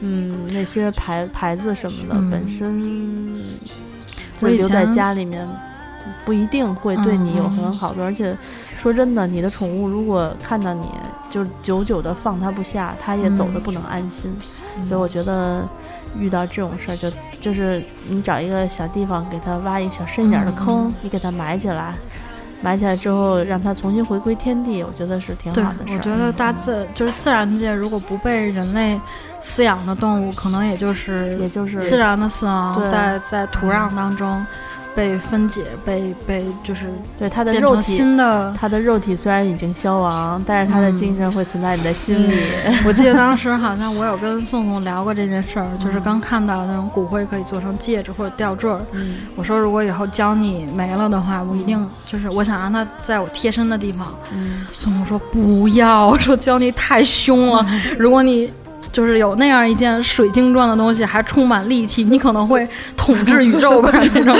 [0.01, 3.41] 嗯，那些牌牌子什么的，本身
[4.37, 5.47] 自己留在家里面，
[6.25, 8.03] 不一定会对你有很好的。
[8.03, 8.35] 而且，
[8.77, 10.87] 说真的，你的宠物如果看到你
[11.29, 14.33] 就久久的放它不下，它也走的不能安心。
[14.85, 15.67] 所以，我觉得
[16.17, 21.95] 遇到这种事儿，就就是你找一个小地方，给它挖一个小深一点的坑，你给它埋起来。
[22.61, 25.97] 埋起来之后，让它重新回归天地，我觉得是挺好的事儿。
[25.97, 28.99] 我觉得大自就是自然界，如果不被人类
[29.41, 34.45] 饲养的动物，可能也就是也就是自然的死亡，在在土壤当中
[34.95, 42.37] 被分解，被被就是对他的肉体新的，他的肉体虽然已经消亡，但是他的精神会存在你的心里。
[42.85, 48.81] 我记得当时好像我有跟宋宋聊过这件事儿，就是刚看到那种骨灰可以做成戒指或者吊坠儿。
[49.35, 54.13] 我说如果以后教你没了的话，我一定就是我想让它在我贴身的地方。
[54.73, 57.65] 宋宋说不要， 说教你太凶了，
[57.97, 58.51] 如果你。
[58.91, 62.67] 就是有那样一件水晶状的东西，还充满力气，你可能会
[62.97, 64.35] 统治宇宙吧那种。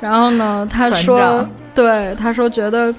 [0.00, 2.94] 然后呢，他说， 对，他说觉得，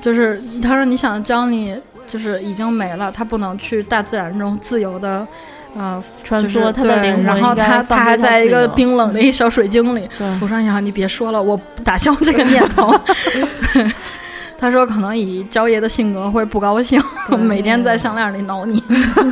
[0.00, 1.76] 就是他说你想教你，
[2.06, 5.26] 就是已经没了，他不能去大自然中自由的，
[5.76, 7.24] 呃，穿梭他的灵魂。
[7.24, 10.08] 然后他他还在一个冰冷的一小水晶里。
[10.40, 12.94] 我说呀，你别说了，我打消这个念头。
[14.62, 17.02] 他说：“可能以焦爷的性格会不高兴，
[17.36, 18.80] 每天在项链里挠你，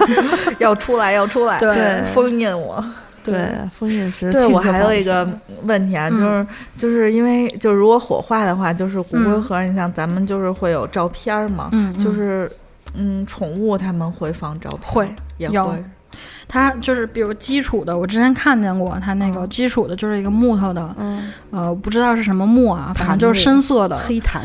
[0.59, 2.85] 要出来，要出来，对，封印我，
[3.23, 4.29] 对，封印是。
[4.33, 5.25] 对我还有一个
[5.63, 12.51] 问题啊，就是就是因为就如果火化的话，就是骨灰盒，你像咱们就是会有照片嘛，嗯，就是
[12.95, 15.09] 嗯，宠物他们会放照片，会
[15.39, 15.85] 也会。”
[16.53, 20.97] 它就是比如基础的，我之前看见过，它那个基础的就是一个木头的，
[21.53, 23.97] 呃，不知道是什么木啊，反正就是深色的。
[23.99, 24.43] 黑檀，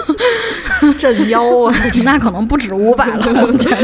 [0.96, 3.76] 镇妖啊，那可能不止五百了， 我觉得，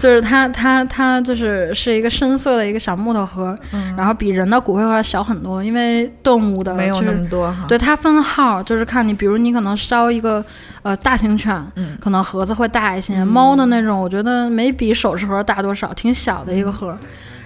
[0.00, 3.56] 就是它它它就是是一个深色的一个小木头盒，
[3.96, 10.44] 然后比人的骨灰盒小很多，因为动物的没有那么多哈，对它分号，就是看你，比如你可能烧一个。
[10.82, 13.22] 呃，大型犬，嗯，可能盒子会大一些。
[13.22, 16.96] 猫的那种，我觉得没比首饰盒大多少，挺小的一个盒。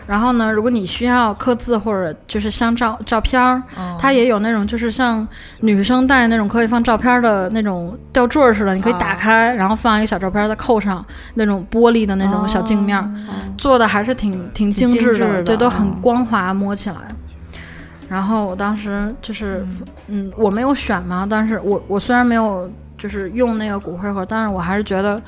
[0.06, 3.62] 然后呢，如果你需要刻字或者就是像照照片儿，
[3.98, 5.26] 它也有那种就是像
[5.60, 13.02] 女生戴那种可以放照片的那种吊坠似的，你可以打开，然后放一个小照片再扣上那种玻璃的那种小镜面，
[13.56, 16.96] 做的还是挺挺精致的，对，都很光滑，摸起来。
[18.06, 19.66] 然后我当时就是，
[20.08, 22.70] 嗯，我没有选嘛，但是我我虽然没有。
[22.96, 25.20] 就是用那个骨灰盒，但是我还是觉得。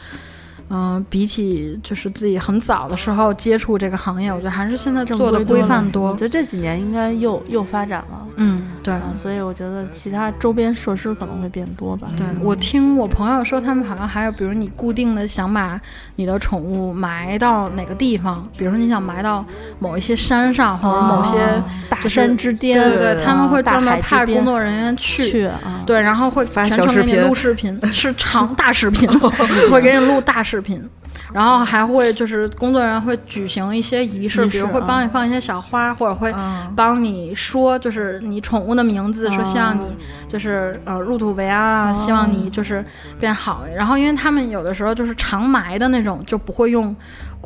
[0.69, 6.11] 嗯，比起就是自己很早的时候接触这个行业，我觉得还是现在做的规范多。
[6.11, 8.27] 我觉得这几年应该又又发展了。
[8.37, 9.21] 嗯，对。
[9.21, 12.09] 所以我觉得其他周边设施可能会变多吧。
[12.17, 15.79] 对我听我朋友说，他们好像还有，比如你固定的想把
[16.15, 19.45] 你的宠物埋到哪个地方，比如说你想埋到
[19.79, 25.51] 某一些山上或者某些大山之巅，对对对，他们会专门派工作人员去，
[25.85, 29.07] 对，然后会全程给你录视频，是长大视频，
[29.71, 30.47] 会给你录大视。
[30.47, 30.89] 视频，
[31.33, 36.35] 然后还会就是工作人员会举行一些仪式，比如会帮你放一些小花，或者会
[36.75, 39.85] 帮你说就是你宠物的名字，说希望你
[40.29, 42.85] 就是呃入土为安啊，希望你就是
[43.21, 43.63] 变好。
[43.75, 46.95] 然后因为他们有的时候就是长埋的那种，就不会用。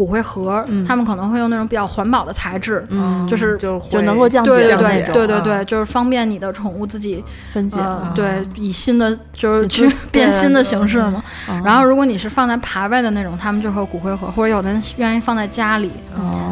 [0.00, 2.82] 骨灰盒，他们可能会用那种比较环保的材质，
[3.28, 7.22] 就是就就能够降解的那种，对对对，就是方便你的宠物自己
[7.52, 7.76] 分解，
[8.14, 11.22] 对，以新的就是去变新的形式嘛。
[11.62, 15.90] 然后如果你是放在牌位的那种，他们就会有骨灰盒，或者有的人愿意放在家里，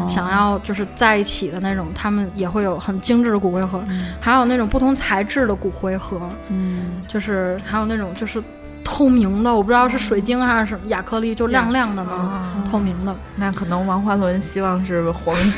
[0.07, 3.81] 想要就是在一起的那种，他们也会有很精致的骨灰盒，
[4.19, 8.39] 还有那种不同材质的骨灰盒，嗯，就是还有那种就是。
[8.83, 12.29] 透明的，我不知道是水晶还是什么亚克力，就亮亮的那种
[12.69, 13.15] 透明的。
[13.35, 15.51] 那可能王花轮希望是黄金、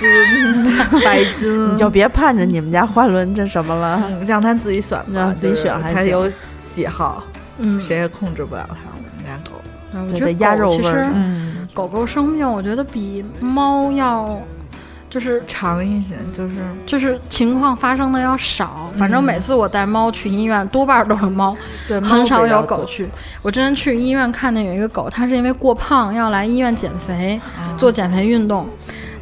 [1.03, 5.95] 白金，你就别盼着你们家花轮这什么了，让他自己选，让自己选还行。
[5.95, 6.31] 他有
[6.73, 7.23] 喜好，
[7.57, 8.75] 嗯，谁也控制不了他。
[8.95, 9.57] 我们家狗，
[10.07, 11.11] 我觉得鸭肉味儿。
[11.73, 14.37] 狗狗生病，我觉得比猫要。
[15.11, 16.55] 就是长一些，就是
[16.85, 18.89] 就是情况发生的要少。
[18.93, 21.55] 反正每次我带猫去医院，多半都是猫，
[21.85, 23.09] 对，很少有狗去。
[23.41, 27.39] 我之前去医院看见有一个狗，它是因为过胖要来医院减肥，
[27.77, 28.65] 做减肥运动。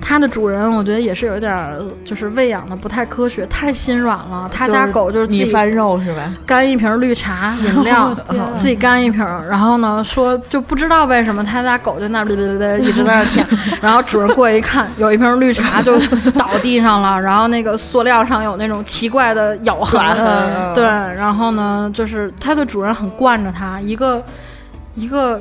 [0.01, 1.71] 它的主人，我觉得也是有点，
[2.03, 4.49] 就是喂养的不太科学，太心软了。
[4.51, 6.33] 他家狗就是米饭肉是吧？
[6.45, 8.15] 干一瓶绿茶饮料，
[8.57, 13.45] 自己干一瓶，然后呢说就不知道为什么他家狗在那对对对一直在那舔，
[13.81, 15.99] 然后主人过去一看，有一瓶绿茶就
[16.31, 19.99] 倒地上了，然后那个塑料上有那种奇怪的咬痕，
[20.73, 24.23] 对，然后呢就是它的主人很惯着它，一个
[24.95, 25.39] 一个。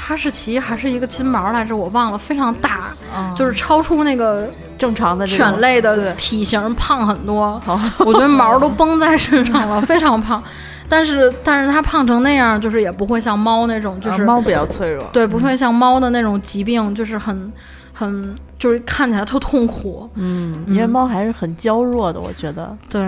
[0.00, 2.88] 哈士奇还是一个金毛来着，我忘了，非常大，
[3.36, 4.48] 就是超出那个
[4.78, 7.60] 正常的犬类的体型，胖很多。
[7.98, 10.42] 我觉得毛都绷在身上了，非常胖。
[10.88, 17.52] 但是，但是它胖成那样，就是也不会像猫那种，就是猫比较脆弱，对，不会像猫的那种疾病，就是很。
[17.92, 22.76] 很就是看起来特痛苦，嗯，因为猫还是很娇弱的，我觉得。
[22.88, 23.02] 对，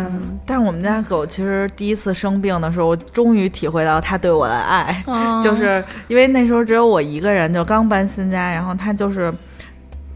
[0.46, 5.04] 但是我们家狗其实第一次生病的时候，我终于体会到它对我的爱，
[5.42, 9.32] 就是因为那时候只有我一个人，就刚搬新家，然后它就是。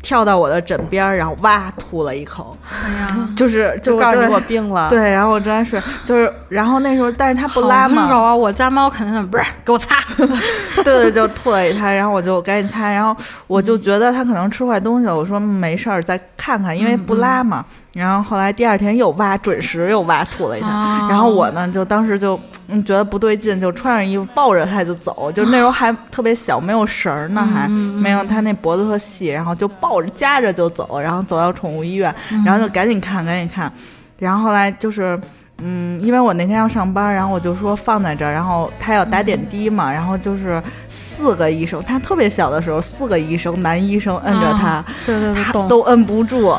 [0.06, 4.88] 跳到我的枕边，然后哇吐了一口，哎呀，就是就告诉你我病了。
[4.88, 8.02] 对，然后我正在睡，就是然后那时候，但是它不拉嘛。
[8.02, 8.32] 啊！
[8.32, 9.98] 我家猫肯定不是给我擦。
[10.84, 13.16] 对对，就吐了一滩，然后我就赶紧擦，然后
[13.48, 17.64] 我就觉得它可能吃坏东西了，我说没事儿，再看看，因为不拉嘛。
[17.96, 22.38] 然后后来第二天又挖，准时又挖吐了一滩，然后我呢就当时就
[22.68, 33.72] 嗯觉得不对劲，就穿上衣服抱着它就走，就那时候还特别小，没有绳儿呢，还没有它那脖子特细，然后就抱着夹着就走，然后走到宠物医院，然后就赶紧看，赶紧看，
[34.18, 35.18] 然后后来就是。
[35.62, 46.54] 嗯，因为我那天要上班，然后我就说放在这儿，然后他要打点滴嘛，然后就是四个医生，他特别小的时候，四个医生男医生摁着他，对对对，都摁不住，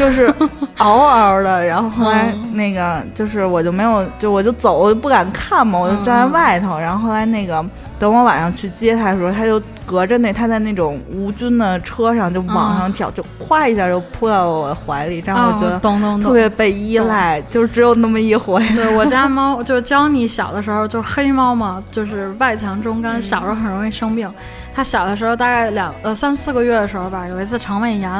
[0.00, 0.32] 就是
[0.78, 1.64] 嗷嗷的。
[1.64, 6.78] 然后后来那个就是我就没有，就我就走，我就不敢看嘛，我就站在外头。
[6.78, 7.64] 然后后来那个。
[8.00, 15.78] 等我晚上去接他的时候，他就隔着那他在那种无菌的车上就往上跳，就咵一下就扑到了我怀里，这样我觉得
[16.18, 18.66] 特别被依赖，就是只有那么一回。
[18.68, 24.32] 对我家猫，就教你小的时候就黑猫嘛，就是外强中干，小时候很容易生病。
[24.74, 28.10] 它小的时候大概两呃三四个月的时候吧，有一次肠胃炎，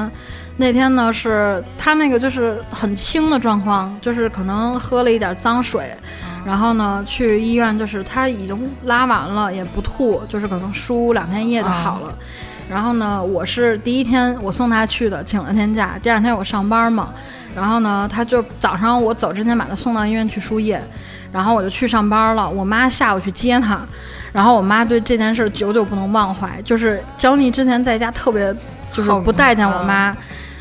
[0.60, 5.90] 那天呢是他那个就是很轻的状况，就是可能喝了一点脏水。
[6.44, 12.14] 然后呢，去医院就是他已经拉完了，也不吐，就是可能输两天液就好了。
[12.68, 15.98] 然后呢，我是第一天我送他去的，请了天假。
[16.02, 17.08] 第二天我上班嘛，
[17.56, 20.78] 然后呢，他就早上我走之前把他送到医院去输液，
[21.32, 22.48] 然后我就去上班了。
[22.48, 23.80] 我妈下午去接他，
[24.30, 28.54] 然后我妈对这件事久久不能忘怀，就是焦妮之前在家特别
[28.92, 30.16] 就是不待见我妈。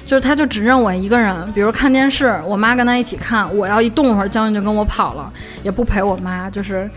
[0.10, 1.54] 就是他，就只认我一个人。
[1.54, 5.32] 比如看电视，我妈跟他一起看，我要一动会儿，将军就跟我跑了，
[5.62, 6.90] 也不陪我妈，就是，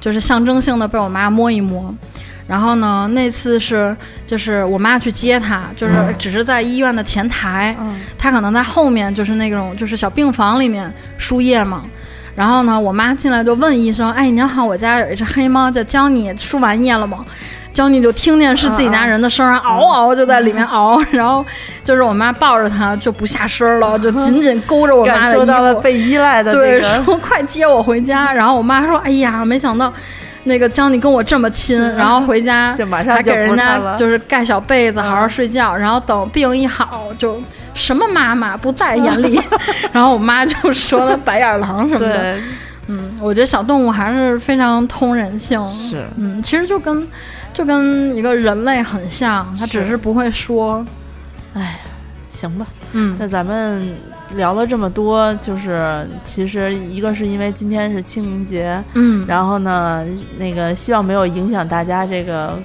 [0.00, 1.94] 就是象征性的被我妈摸一摸。
[2.48, 3.96] 然后呢，那次是
[4.26, 7.76] 就是我妈去接他，就是只是在医院的前台，
[8.18, 11.84] 他可能在后面，就是那种就是小病房里面输液嘛。
[12.36, 17.24] 然后呢，我妈进来就问医生：“哎，您好，我家有一只黑猫叫江你，输完液了吗？”
[17.72, 21.44] 江妮就听见是自己家人的声儿， 嗷嗷就在里面嗷，然后
[21.84, 28.32] 就是我妈抱着它就不下身了，就紧紧勾着我妈的衣服，到了被依赖的对，说快接我回家。
[28.32, 29.92] 然后我妈说：“哎呀，没想到
[30.44, 31.78] 那个江妮跟我这么亲。
[31.96, 32.74] ”然后回家
[33.06, 35.76] 还给人家就是盖小被子，好好睡觉。
[35.76, 37.38] 然后等病一好，就
[37.76, 39.40] 什么妈妈不在眼里。
[39.92, 42.36] 然后我妈就说了白眼狼什么的。
[42.88, 45.60] 嗯，我觉得小动物还是非常通人性。
[45.88, 47.06] 是，嗯，其实就跟。
[47.52, 50.84] 就跟一个人类很像，他只是不会说。
[51.54, 51.80] 哎，
[52.28, 53.96] 行吧，嗯，那咱们
[54.34, 60.04] 聊了这么多，就是其实一个是因为今天是清明节，嗯，然后呢，
[60.36, 62.62] 那个希望没有影响大家这个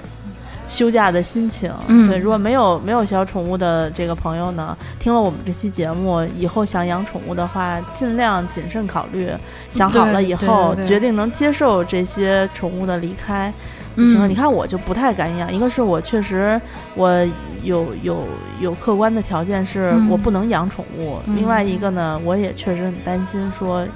[0.72, 1.70] 休假的心情。
[1.86, 9.30] 嗯，对，如果没有没有小宠物的这个朋友呢，听了我们这期节目以后想养宠物的话，尽量谨慎考虑，
[9.68, 13.52] 想好了以后决定能接受这些宠物的离开。
[13.94, 15.52] 情况，你看我就不太敢养。
[15.52, 16.58] 一个是我确实
[16.94, 17.10] 我
[17.62, 18.26] 有有
[18.58, 23.86] 有客观的条件是我不能养宠物，另外一个呢，我也确实很担心说，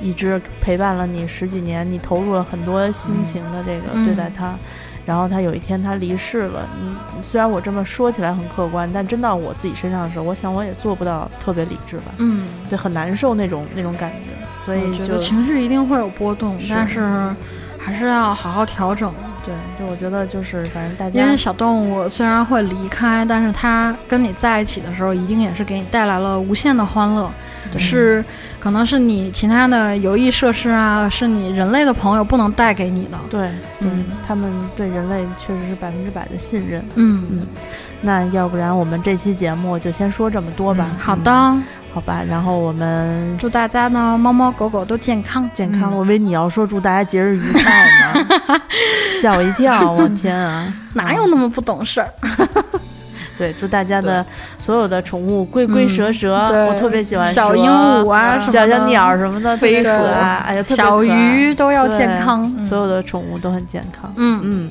[0.00, 4.54] 一只陪伴了你十几年，你投入了很多心情的这个对待它，
[5.06, 12.12] 然后他有一天他离世了，嗯虽然我这么说起来很客观，但真到我自己身上的时候，我想我也做不到特别理智吧。
[12.18, 17.00] 嗯，对，很难受那种那种感觉，所以就情绪一定会有波动，但是
[17.78, 19.12] 还是要好好调整。
[19.44, 27.30] 对，就我觉得就是，反正大家因为小动物虽然会离开，但是它跟你在一起的时候，一定也是给你带来了无限的欢乐，
[27.78, 28.24] 是
[28.58, 33.18] 可能是你其他的游艺设施啊，是你人类的朋友不能带给你的。
[33.30, 33.48] 对，
[33.80, 36.84] 嗯，他们对人类确实是百分之百的信任。
[36.94, 37.46] 嗯嗯，
[38.00, 40.86] 那要不然我们这期节目就先说这么多吧。
[40.98, 41.56] 好的。
[41.92, 45.92] 好吧，然后我们祝大家呢，猫猫狗狗都健康健康。
[45.92, 47.62] 我以为你要说祝大家节日愉快
[48.14, 48.60] 呢，
[49.20, 49.90] 吓我一跳！
[49.90, 52.08] 我天啊， 哪有那么不懂事儿？
[53.40, 54.24] 对，祝大家的
[54.58, 56.34] 所有的宠物龟龟蛇蛇，
[56.68, 64.12] 我特别喜欢小鹦鹉啊，小小鸟什么的，飞鼠啊，哎呀，小鱼都要健康，所有的宠物都很健康。
[64.16, 64.70] 嗯嗯，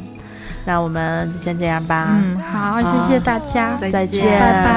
[0.66, 2.10] 那我们就先这样吧。
[2.12, 4.70] 嗯，好，谢谢大家，再见，拜拜。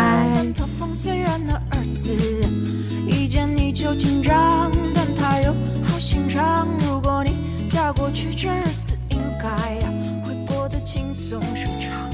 [3.07, 5.53] 一见你就紧张，但他又
[5.87, 6.67] 好心肠。
[6.89, 9.47] 如果你嫁过去，这日子应该
[10.27, 12.12] 会过得轻松舒畅。